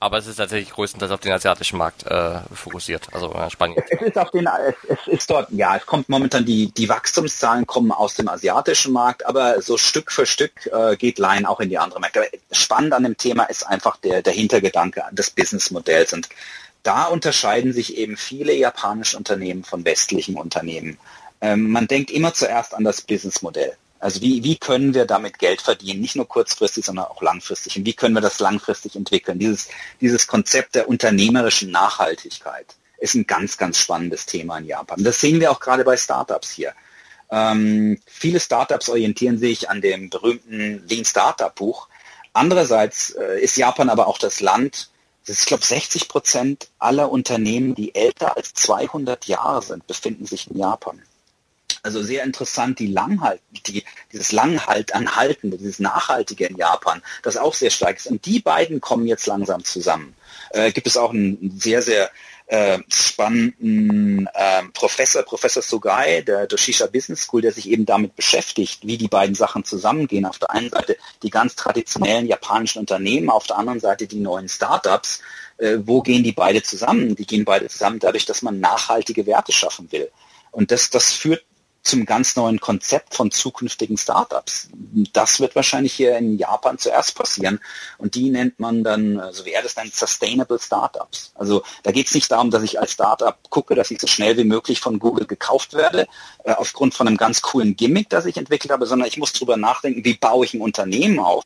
[0.00, 3.82] Aber es ist tatsächlich größtenteils auf den asiatischen Markt äh, fokussiert, also äh, Spanien.
[3.90, 7.66] Es ist auf den, es, es ist dort, ja, es kommt momentan die die Wachstumszahlen
[7.66, 11.68] kommen aus dem asiatischen Markt, aber so Stück für Stück äh, geht Line auch in
[11.68, 12.28] die andere Märkte.
[12.52, 16.28] Spannend an dem Thema ist einfach der der Hintergedanke des Businessmodells und
[16.84, 20.96] da unterscheiden sich eben viele japanische Unternehmen von westlichen Unternehmen.
[21.40, 23.76] Ähm, man denkt immer zuerst an das Businessmodell.
[24.00, 27.76] Also wie, wie können wir damit Geld verdienen, nicht nur kurzfristig, sondern auch langfristig?
[27.76, 29.38] Und wie können wir das langfristig entwickeln?
[29.38, 29.68] Dieses,
[30.00, 32.66] dieses Konzept der unternehmerischen Nachhaltigkeit
[32.98, 35.02] ist ein ganz, ganz spannendes Thema in Japan.
[35.02, 36.74] Das sehen wir auch gerade bei Startups hier.
[37.30, 41.88] Ähm, viele Startups orientieren sich an dem berühmten Lean Startup Buch.
[42.32, 44.90] Andererseits äh, ist Japan aber auch das Land,
[45.26, 50.24] das ist, ich glaube, 60 Prozent aller Unternehmen, die älter als 200 Jahre sind, befinden
[50.24, 51.02] sich in Japan.
[51.82, 57.54] Also sehr interessant, die Langhalt, die, dieses Langhalt anhaltende, dieses Nachhaltige in Japan, das auch
[57.54, 58.06] sehr stark ist.
[58.06, 60.14] Und die beiden kommen jetzt langsam zusammen.
[60.50, 62.10] Äh, gibt es auch einen sehr, sehr
[62.48, 68.86] äh, spannenden äh, Professor, Professor Sugai, der Doshisha Business School, der sich eben damit beschäftigt,
[68.86, 70.24] wie die beiden Sachen zusammengehen.
[70.24, 74.48] Auf der einen Seite die ganz traditionellen japanischen Unternehmen, auf der anderen Seite die neuen
[74.48, 75.20] Startups.
[75.58, 77.14] Äh, wo gehen die beide zusammen?
[77.16, 80.10] Die gehen beide zusammen dadurch, dass man nachhaltige Werte schaffen will.
[80.50, 81.44] Und das, das führt
[81.82, 84.68] zum ganz neuen Konzept von zukünftigen Startups.
[85.12, 87.60] Das wird wahrscheinlich hier in Japan zuerst passieren
[87.96, 91.32] und die nennt man dann, so also wie er das nennt, Sustainable Startups.
[91.34, 94.36] Also da geht es nicht darum, dass ich als Startup gucke, dass ich so schnell
[94.36, 96.06] wie möglich von Google gekauft werde,
[96.44, 99.56] äh, aufgrund von einem ganz coolen Gimmick, das ich entwickelt habe, sondern ich muss darüber
[99.56, 101.44] nachdenken, wie baue ich ein Unternehmen auf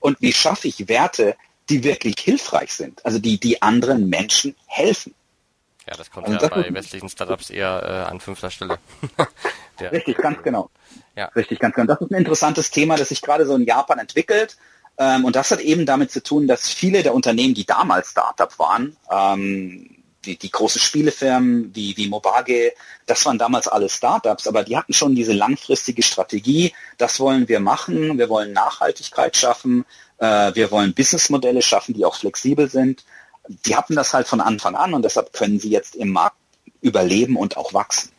[0.00, 1.36] und wie schaffe ich Werte,
[1.68, 5.14] die wirklich hilfreich sind, also die, die anderen Menschen helfen.
[5.86, 8.78] Ja, das kommt also ja bei westlichen Startups eher äh, an fünfter Stelle.
[9.80, 10.70] Der, Richtig, ganz genau.
[11.16, 11.26] Ja.
[11.36, 11.92] Richtig, ganz genau.
[11.92, 14.56] Das ist ein interessantes Thema, das sich gerade so in Japan entwickelt.
[14.98, 18.56] Ähm, und das hat eben damit zu tun, dass viele der Unternehmen, die damals Startup
[18.58, 19.90] waren, ähm,
[20.24, 22.72] die, die großen Spielefirmen wie, wie Mobage,
[23.06, 27.60] das waren damals alle Startups, aber die hatten schon diese langfristige Strategie, das wollen wir
[27.60, 29.84] machen, wir wollen Nachhaltigkeit schaffen,
[30.18, 33.04] äh, wir wollen Businessmodelle schaffen, die auch flexibel sind.
[33.48, 36.36] Die hatten das halt von Anfang an und deshalb können sie jetzt im Markt
[36.80, 38.10] überleben und auch wachsen.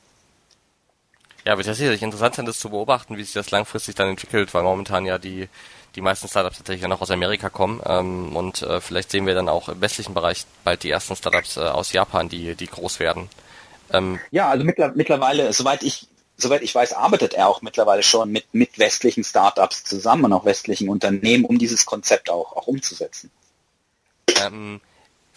[1.46, 4.54] Ja, wird ja sicherlich interessant sein, das zu beobachten, wie sich das langfristig dann entwickelt,
[4.54, 5.48] weil momentan ja die
[5.96, 9.34] die meisten Startups tatsächlich ja noch aus Amerika kommen ähm, und äh, vielleicht sehen wir
[9.34, 13.00] dann auch im westlichen Bereich bald die ersten Startups äh, aus Japan, die die groß
[13.00, 13.30] werden.
[13.94, 18.32] Ähm, ja, also mittler mittlerweile, soweit ich soweit ich weiß, arbeitet er auch mittlerweile schon
[18.32, 23.32] mit mit westlichen Startups zusammen und auch westlichen Unternehmen, um dieses Konzept auch auch umzusetzen.
[24.44, 24.82] Ähm,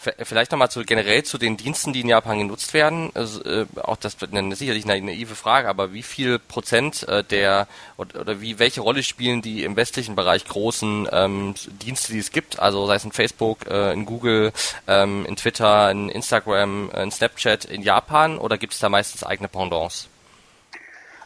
[0.00, 3.10] Vielleicht nochmal zu, generell zu den Diensten, die in Japan genutzt werden.
[3.14, 7.24] Also, äh, auch das wird eine, sicherlich eine naive Frage, aber wie viel Prozent äh,
[7.24, 12.20] der oder, oder, wie welche Rolle spielen die im westlichen Bereich großen ähm, Dienste, die
[12.20, 12.60] es gibt?
[12.60, 14.52] Also sei es in Facebook, äh, in Google,
[14.86, 19.48] ähm, in Twitter, in Instagram, in Snapchat in Japan oder gibt es da meistens eigene
[19.48, 20.06] Pendants?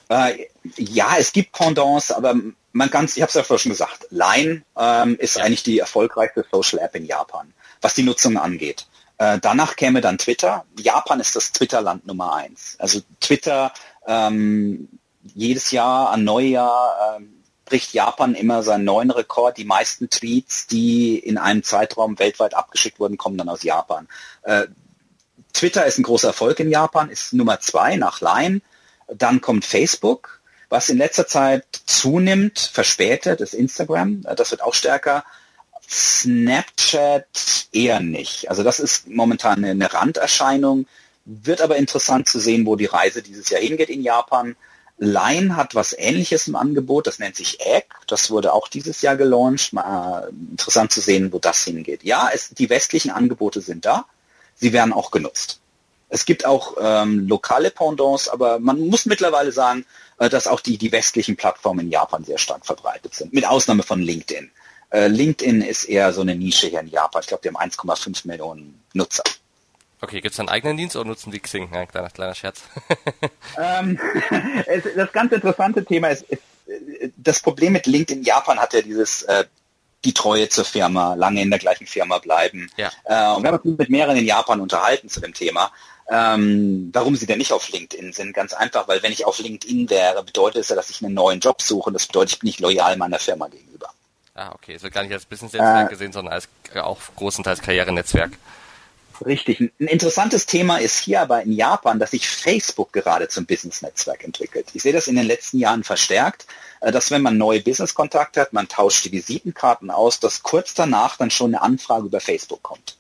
[0.09, 0.47] Äh,
[0.77, 2.35] ja, es gibt Pendants, aber
[2.73, 5.45] man kann ich habe es ja vorhin schon gesagt, Line ähm, ist ja.
[5.45, 7.53] eigentlich die erfolgreichste Social App in Japan,
[7.83, 8.87] was die Nutzung angeht.
[9.19, 10.65] Äh, danach käme dann Twitter.
[10.79, 12.77] Japan ist das Twitter-Land Nummer eins.
[12.79, 13.73] Also Twitter
[14.07, 14.89] ähm,
[15.35, 19.57] jedes Jahr an Neujahr ähm, bricht Japan immer seinen neuen Rekord.
[19.57, 24.09] Die meisten Tweets, die in einem Zeitraum weltweit abgeschickt wurden, kommen dann aus Japan.
[24.43, 24.67] Äh,
[25.53, 28.61] Twitter ist ein großer Erfolg in Japan, ist Nummer zwei nach Line.
[29.07, 34.25] Dann kommt Facebook, was in letzter Zeit zunimmt, verspätet, ist Instagram.
[34.27, 35.25] Äh, das wird auch stärker.
[35.93, 38.49] Snapchat eher nicht.
[38.49, 40.87] Also das ist momentan eine Randerscheinung.
[41.27, 44.57] Wird aber interessant zu sehen, wo die Reise dieses Jahr hingeht in Japan.
[44.97, 49.17] Line hat was ähnliches im Angebot, das nennt sich Egg, das wurde auch dieses Jahr
[49.17, 49.73] gelauncht.
[49.73, 52.05] Mal interessant zu sehen, wo das hingeht.
[52.05, 54.07] Ja, es, die westlichen Angebote sind da,
[54.55, 55.61] sie werden auch genutzt.
[56.09, 59.85] Es gibt auch ähm, lokale Pendants, aber man muss mittlerweile sagen,
[60.19, 63.83] äh, dass auch die, die westlichen Plattformen in Japan sehr stark verbreitet sind, mit Ausnahme
[63.83, 64.51] von LinkedIn.
[64.93, 67.23] Äh, LinkedIn ist eher so eine Nische hier in Japan.
[67.23, 69.25] Ich glaube, die haben 1,5 Millionen Nutzer.
[70.01, 71.71] Okay, gibt es einen eigenen Dienst oder nutzen die Xing?
[71.73, 72.63] Ja, kleiner, kleiner Scherz.
[73.59, 73.99] ähm,
[74.67, 76.43] es, das ganz interessante Thema ist, ist,
[77.17, 79.45] das Problem mit LinkedIn Japan hat ja dieses äh,
[80.05, 82.71] die Treue zur Firma, lange in der gleichen Firma bleiben.
[82.77, 82.91] Ja.
[83.05, 85.71] Äh, und wir haben uns mit mehreren in Japan unterhalten zu dem Thema.
[86.11, 88.35] Ähm, warum sie denn nicht auf LinkedIn sind?
[88.35, 91.41] Ganz einfach, weil wenn ich auf LinkedIn wäre, bedeutet es ja, dass ich einen neuen
[91.41, 91.93] Job suche.
[91.93, 93.91] Das bedeutet, ich bin nicht loyal meiner Firma gegenüber.
[94.35, 94.75] Ah, okay.
[94.75, 98.33] Es wird gar nicht als Business-Netzwerk äh, gesehen, sondern als auch großenteils Karrierenetzwerk.
[99.25, 99.61] Richtig.
[99.61, 104.69] Ein interessantes Thema ist hier aber in Japan, dass sich Facebook gerade zum Business-Netzwerk entwickelt.
[104.73, 106.47] Ich sehe das in den letzten Jahren verstärkt,
[106.81, 111.17] äh, dass wenn man neue Business-Kontakte hat, man tauscht die Visitenkarten aus, dass kurz danach
[111.19, 112.97] dann schon eine Anfrage über Facebook kommt.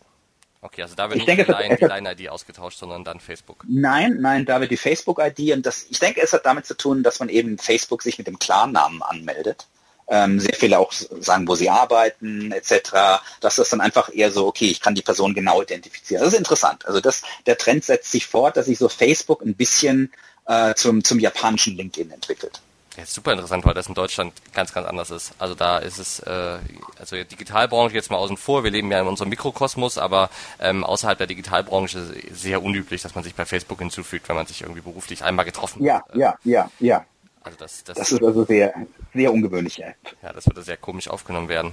[0.60, 3.64] Okay, also da wird ich nicht denke, die Line-ID ausgetauscht, sondern dann Facebook.
[3.66, 7.02] Nein, nein, da wird die Facebook-ID und das, ich denke, es hat damit zu tun,
[7.02, 9.66] dass man eben Facebook sich mit dem Klarnamen anmeldet
[10.08, 14.46] ähm, sehr viele auch sagen, wo sie arbeiten, etc., dass das dann einfach eher so,
[14.46, 16.22] okay, ich kann die Person genau identifizieren.
[16.22, 16.86] Das ist interessant.
[16.86, 20.12] Also das, der Trend setzt sich fort, dass sich so Facebook ein bisschen
[20.46, 22.60] äh, zum, zum japanischen LinkedIn entwickelt.
[22.96, 25.32] Ja, super interessant, weil das in Deutschland ganz, ganz anders ist.
[25.38, 26.58] Also da ist es, äh,
[26.98, 30.28] also Digitalbranche jetzt mal außen vor, wir leben ja in unserem Mikrokosmos, aber
[30.60, 34.60] ähm, außerhalb der Digitalbranche sehr unüblich, dass man sich bei Facebook hinzufügt, wenn man sich
[34.60, 36.14] irgendwie beruflich einmal getroffen ja, hat.
[36.14, 37.06] Ja, ja, ja, ja.
[37.44, 38.72] Also das, das, das ist also sehr,
[39.14, 39.76] sehr ungewöhnlich.
[39.78, 39.88] Ja,
[40.22, 41.72] ja das würde sehr komisch aufgenommen werden.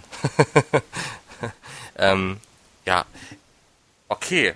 [1.97, 2.38] ähm,
[2.86, 3.05] ja,
[4.07, 4.53] okay.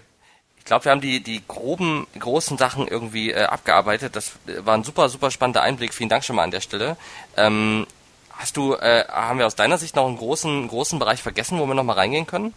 [0.57, 4.15] Ich glaube, wir haben die, die groben, großen Sachen irgendwie äh, abgearbeitet.
[4.15, 5.93] Das war ein super, super spannender Einblick.
[5.93, 6.95] Vielen Dank schon mal an der Stelle.
[7.35, 7.85] Ähm,
[8.31, 11.65] hast du, äh, haben wir aus deiner Sicht noch einen großen, großen Bereich vergessen, wo
[11.65, 12.53] wir noch mal reingehen können?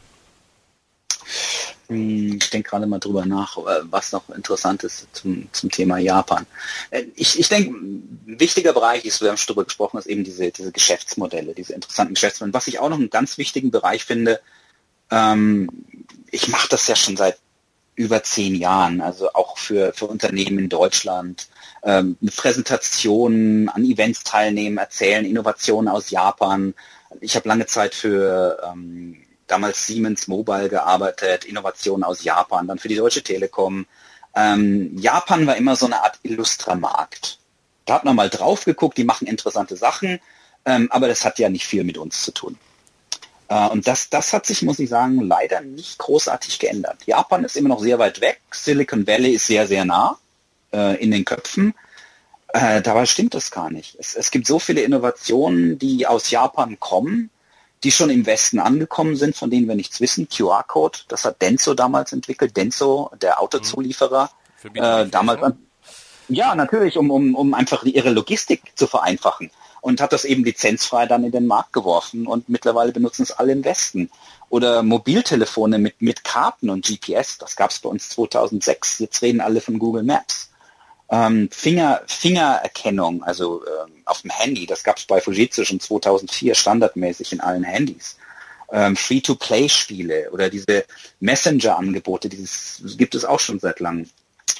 [1.89, 5.99] Hm, ich denke gerade mal drüber nach, äh, was noch interessant ist zum, zum Thema
[5.99, 6.47] Japan.
[6.91, 10.25] Äh, ich, ich denke, ein wichtiger Bereich ist, wir haben schon drüber gesprochen, ist eben
[10.25, 12.55] diese, diese Geschäftsmodelle, diese interessanten Geschäftsmodelle.
[12.55, 14.41] Was ich auch noch einen ganz wichtigen Bereich finde,
[15.11, 15.69] ähm,
[16.31, 17.39] ich mache das ja schon seit
[17.95, 21.49] über zehn Jahren, also auch für, für Unternehmen in Deutschland,
[21.83, 26.75] ähm, mit Präsentationen, an Events teilnehmen, erzählen, Innovationen aus Japan.
[27.21, 32.89] Ich habe lange Zeit für ähm, damals Siemens Mobile gearbeitet, Innovationen aus Japan, dann für
[32.89, 33.87] die Deutsche Telekom.
[34.35, 37.39] Ähm, Japan war immer so eine Art Illustra-Markt.
[37.85, 40.21] Da hat man mal drauf geguckt, die machen interessante Sachen,
[40.65, 42.59] ähm, aber das hat ja nicht viel mit uns zu tun.
[43.49, 46.99] Äh, und das, das hat sich, muss ich sagen, leider nicht großartig geändert.
[47.07, 50.19] Japan ist immer noch sehr weit weg, Silicon Valley ist sehr, sehr nah
[50.73, 51.75] äh, in den Köpfen.
[52.49, 53.97] Äh, dabei stimmt das gar nicht.
[53.99, 57.31] Es, es gibt so viele Innovationen, die aus Japan kommen,
[57.85, 60.29] die schon im Westen angekommen sind, von denen wir nichts wissen.
[60.29, 62.57] QR-Code, das hat Denso damals entwickelt.
[62.57, 64.31] Denso, der Autozulieferer,
[64.63, 64.71] mhm.
[64.77, 65.59] äh, damals an,
[66.29, 69.51] ja, natürlich, um, um, um einfach ihre Logistik zu vereinfachen.
[69.81, 73.53] Und hat das eben lizenzfrei dann in den Markt geworfen und mittlerweile benutzen es alle
[73.53, 74.11] im Westen.
[74.49, 78.99] Oder Mobiltelefone mit, mit Karten und GPS, das gab es bei uns 2006.
[78.99, 80.51] Jetzt reden alle von Google Maps.
[81.09, 86.55] Ähm, Finger, Fingererkennung, also ähm, auf dem Handy, das gab es bei Fujitsu schon 2004
[86.55, 88.17] standardmäßig in allen Handys.
[88.73, 90.85] Ähm, Free-to-Play-Spiele oder diese
[91.21, 94.11] Messenger-Angebote, dieses gibt es auch schon seit langem.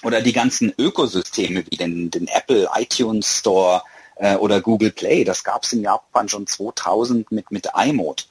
[0.03, 3.83] Oder die ganzen Ökosysteme wie den, den Apple iTunes Store
[4.17, 8.25] äh, oder Google Play, das gab es in Japan schon 2000 mit, mit iMode.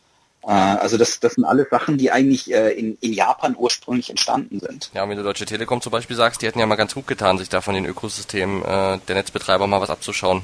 [0.46, 4.60] Äh, also das, das sind alles Sachen, die eigentlich äh, in, in Japan ursprünglich entstanden
[4.60, 4.92] sind.
[4.94, 7.08] Ja, und wenn du Deutsche Telekom zum Beispiel sagst, die hätten ja mal ganz gut
[7.08, 10.44] getan, sich da von den Ökosystemen äh, der Netzbetreiber mal was abzuschauen.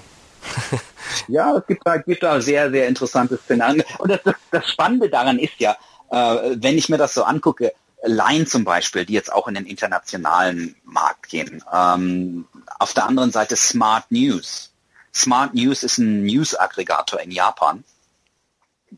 [1.28, 3.84] ja, es gibt da, gibt da sehr, sehr interessante Szenarien.
[4.00, 5.78] Und das, das, das Spannende daran ist ja,
[6.10, 7.74] äh, wenn ich mir das so angucke,
[8.04, 11.64] Line zum Beispiel, die jetzt auch in den internationalen Markt gehen.
[11.72, 12.48] Ähm,
[12.80, 14.72] auf der anderen Seite Smart News.
[15.14, 17.84] Smart News ist ein News-Aggregator in Japan,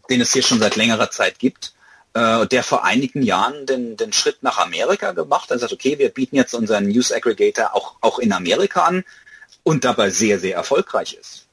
[0.09, 1.73] den es hier schon seit längerer Zeit gibt,
[2.13, 5.57] äh, der vor einigen Jahren den, den Schritt nach Amerika gemacht hat.
[5.57, 9.03] Er sagt, okay, wir bieten jetzt unseren News-Aggregator auch, auch in Amerika an
[9.63, 11.47] und dabei sehr, sehr erfolgreich ist.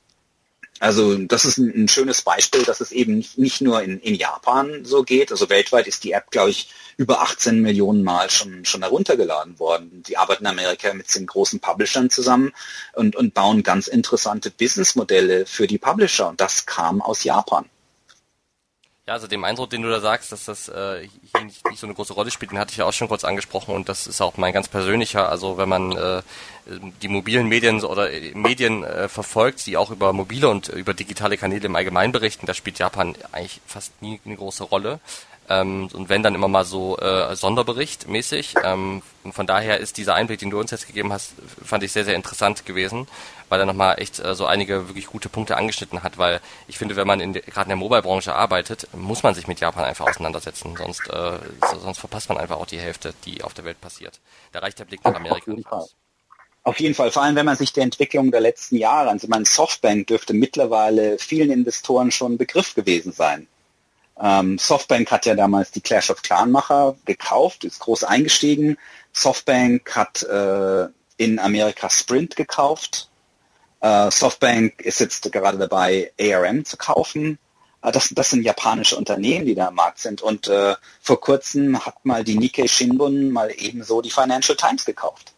[0.81, 4.15] Also das ist ein, ein, schönes Beispiel, dass es eben nicht, nicht nur in, in,
[4.15, 5.31] Japan so geht.
[5.31, 10.03] Also weltweit ist die App, glaube ich, über 18 Millionen Mal schon, schon heruntergeladen worden.
[10.09, 12.53] Die arbeiten in Amerika mit den großen Publishern zusammen
[12.95, 16.31] und, und bauen ganz interessante Businessmodelle für die Publisher.
[16.31, 17.67] Und das kam aus Japan.
[19.11, 21.01] Ja, also dem Eindruck, den du da sagst, dass das äh,
[21.33, 23.25] hier nicht, nicht so eine große Rolle spielt, den hatte ich ja auch schon kurz
[23.25, 25.29] angesprochen und das ist auch mein ganz persönlicher.
[25.29, 26.23] Also wenn man äh,
[27.03, 31.37] die mobilen Medien oder äh, Medien äh, verfolgt, die auch über mobile und über digitale
[31.37, 35.01] Kanäle im Allgemeinen berichten, da spielt Japan eigentlich fast nie eine große Rolle.
[35.51, 38.55] Ähm, und wenn dann immer mal so äh, Sonderbericht mäßig.
[38.63, 41.33] Ähm, von daher ist dieser Einblick, den du uns jetzt gegeben hast,
[41.63, 43.09] fand ich sehr, sehr interessant gewesen,
[43.49, 46.95] weil er nochmal echt äh, so einige wirklich gute Punkte angeschnitten hat, weil ich finde,
[46.95, 50.77] wenn man in gerade in der Mobile-Branche arbeitet, muss man sich mit Japan einfach auseinandersetzen,
[50.77, 51.39] sonst, äh,
[51.83, 54.21] sonst verpasst man einfach auch die Hälfte, die auf der Welt passiert.
[54.53, 55.95] Da reicht der Blick nach Amerika nicht aus.
[56.63, 59.47] Auf jeden Fall, vor allem wenn man sich die Entwicklung der letzten Jahre, also mein
[59.47, 63.49] Softbank dürfte mittlerweile vielen Investoren schon ein Begriff gewesen sein.
[64.21, 68.77] Ähm, Softbank hat ja damals die Clash of Clanmacher gekauft, ist groß eingestiegen.
[69.13, 73.09] Softbank hat äh, in Amerika Sprint gekauft.
[73.81, 77.39] Äh, Softbank ist jetzt gerade dabei, ARM zu kaufen.
[77.83, 80.21] Äh, das, das sind japanische Unternehmen, die da am Markt sind.
[80.21, 85.33] Und äh, vor kurzem hat mal die Nikkei Shinbun mal ebenso die Financial Times gekauft.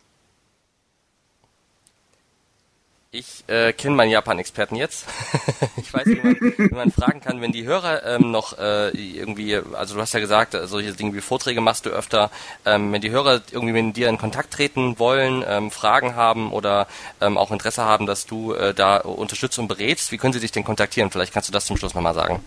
[3.14, 5.04] Ich äh, kenne meinen Japan-Experten jetzt.
[5.76, 9.56] ich weiß, wie man, wie man fragen kann, wenn die Hörer ähm, noch äh, irgendwie,
[9.74, 12.30] also du hast ja gesagt, äh, solche Dinge wie Vorträge machst du öfter,
[12.64, 16.88] ähm, wenn die Hörer irgendwie mit dir in Kontakt treten wollen, ähm, Fragen haben oder
[17.20, 20.52] ähm, auch Interesse haben, dass du äh, da unterstützt und berätst, wie können sie dich
[20.52, 21.10] denn kontaktieren?
[21.10, 22.42] Vielleicht kannst du das zum Schluss nochmal sagen.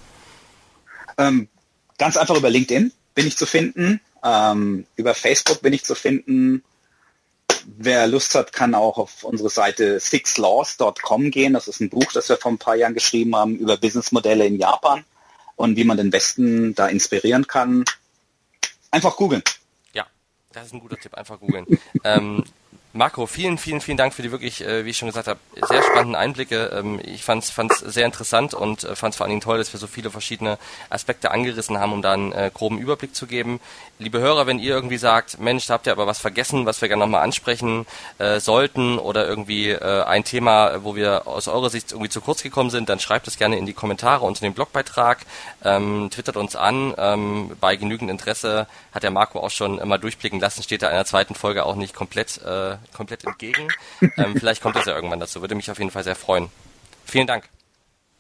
[1.20, 1.48] Ähm,
[2.00, 6.64] ganz einfach über LinkedIn bin ich zu finden, ähm, über Facebook bin ich zu finden,
[7.78, 11.54] wer Lust hat, kann auch auf unsere Seite sixlaws.com gehen.
[11.54, 14.58] Das ist ein Buch, das wir vor ein paar Jahren geschrieben haben über Businessmodelle in
[14.58, 15.04] Japan
[15.56, 17.86] und wie man den Westen da inspirieren kann.
[18.92, 19.44] Einfach googeln.
[19.94, 20.06] Ja,
[20.52, 21.14] das ist ein guter Tipp.
[21.14, 21.66] Einfach googeln.
[22.04, 22.44] ähm,
[22.96, 25.38] Marco, vielen, vielen, vielen Dank für die wirklich, äh, wie ich schon gesagt habe,
[25.68, 26.72] sehr spannenden Einblicke.
[26.74, 29.74] Ähm, ich fand es sehr interessant und äh, fand es vor allen Dingen toll, dass
[29.74, 30.58] wir so viele verschiedene
[30.90, 33.60] Aspekte angerissen haben, um da einen äh, groben Überblick zu geben.
[34.00, 36.88] Liebe Hörer, wenn ihr irgendwie sagt, Mensch, da habt ihr aber was vergessen, was wir
[36.88, 37.86] gerne nochmal ansprechen
[38.18, 42.44] äh, sollten oder irgendwie äh, ein Thema, wo wir aus eurer Sicht irgendwie zu kurz
[42.44, 45.26] gekommen sind, dann schreibt es gerne in die Kommentare unter dem Blogbeitrag,
[45.66, 46.94] ähm, twittert uns an.
[46.98, 50.96] Ähm, bei genügend Interesse hat der Marco auch schon immer durchblicken lassen, steht da in
[50.96, 53.68] der zweiten Folge auch nicht komplett äh, komplett entgegen.
[54.18, 55.42] Ähm, vielleicht kommt es ja irgendwann dazu.
[55.42, 56.50] Würde mich auf jeden Fall sehr freuen.
[57.06, 57.50] Vielen Dank.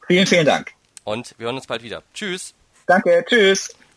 [0.07, 0.71] Vielen, vielen Dank.
[1.03, 2.03] Und wir hören uns bald wieder.
[2.13, 2.53] Tschüss.
[2.85, 3.23] Danke.
[3.27, 3.75] Tschüss.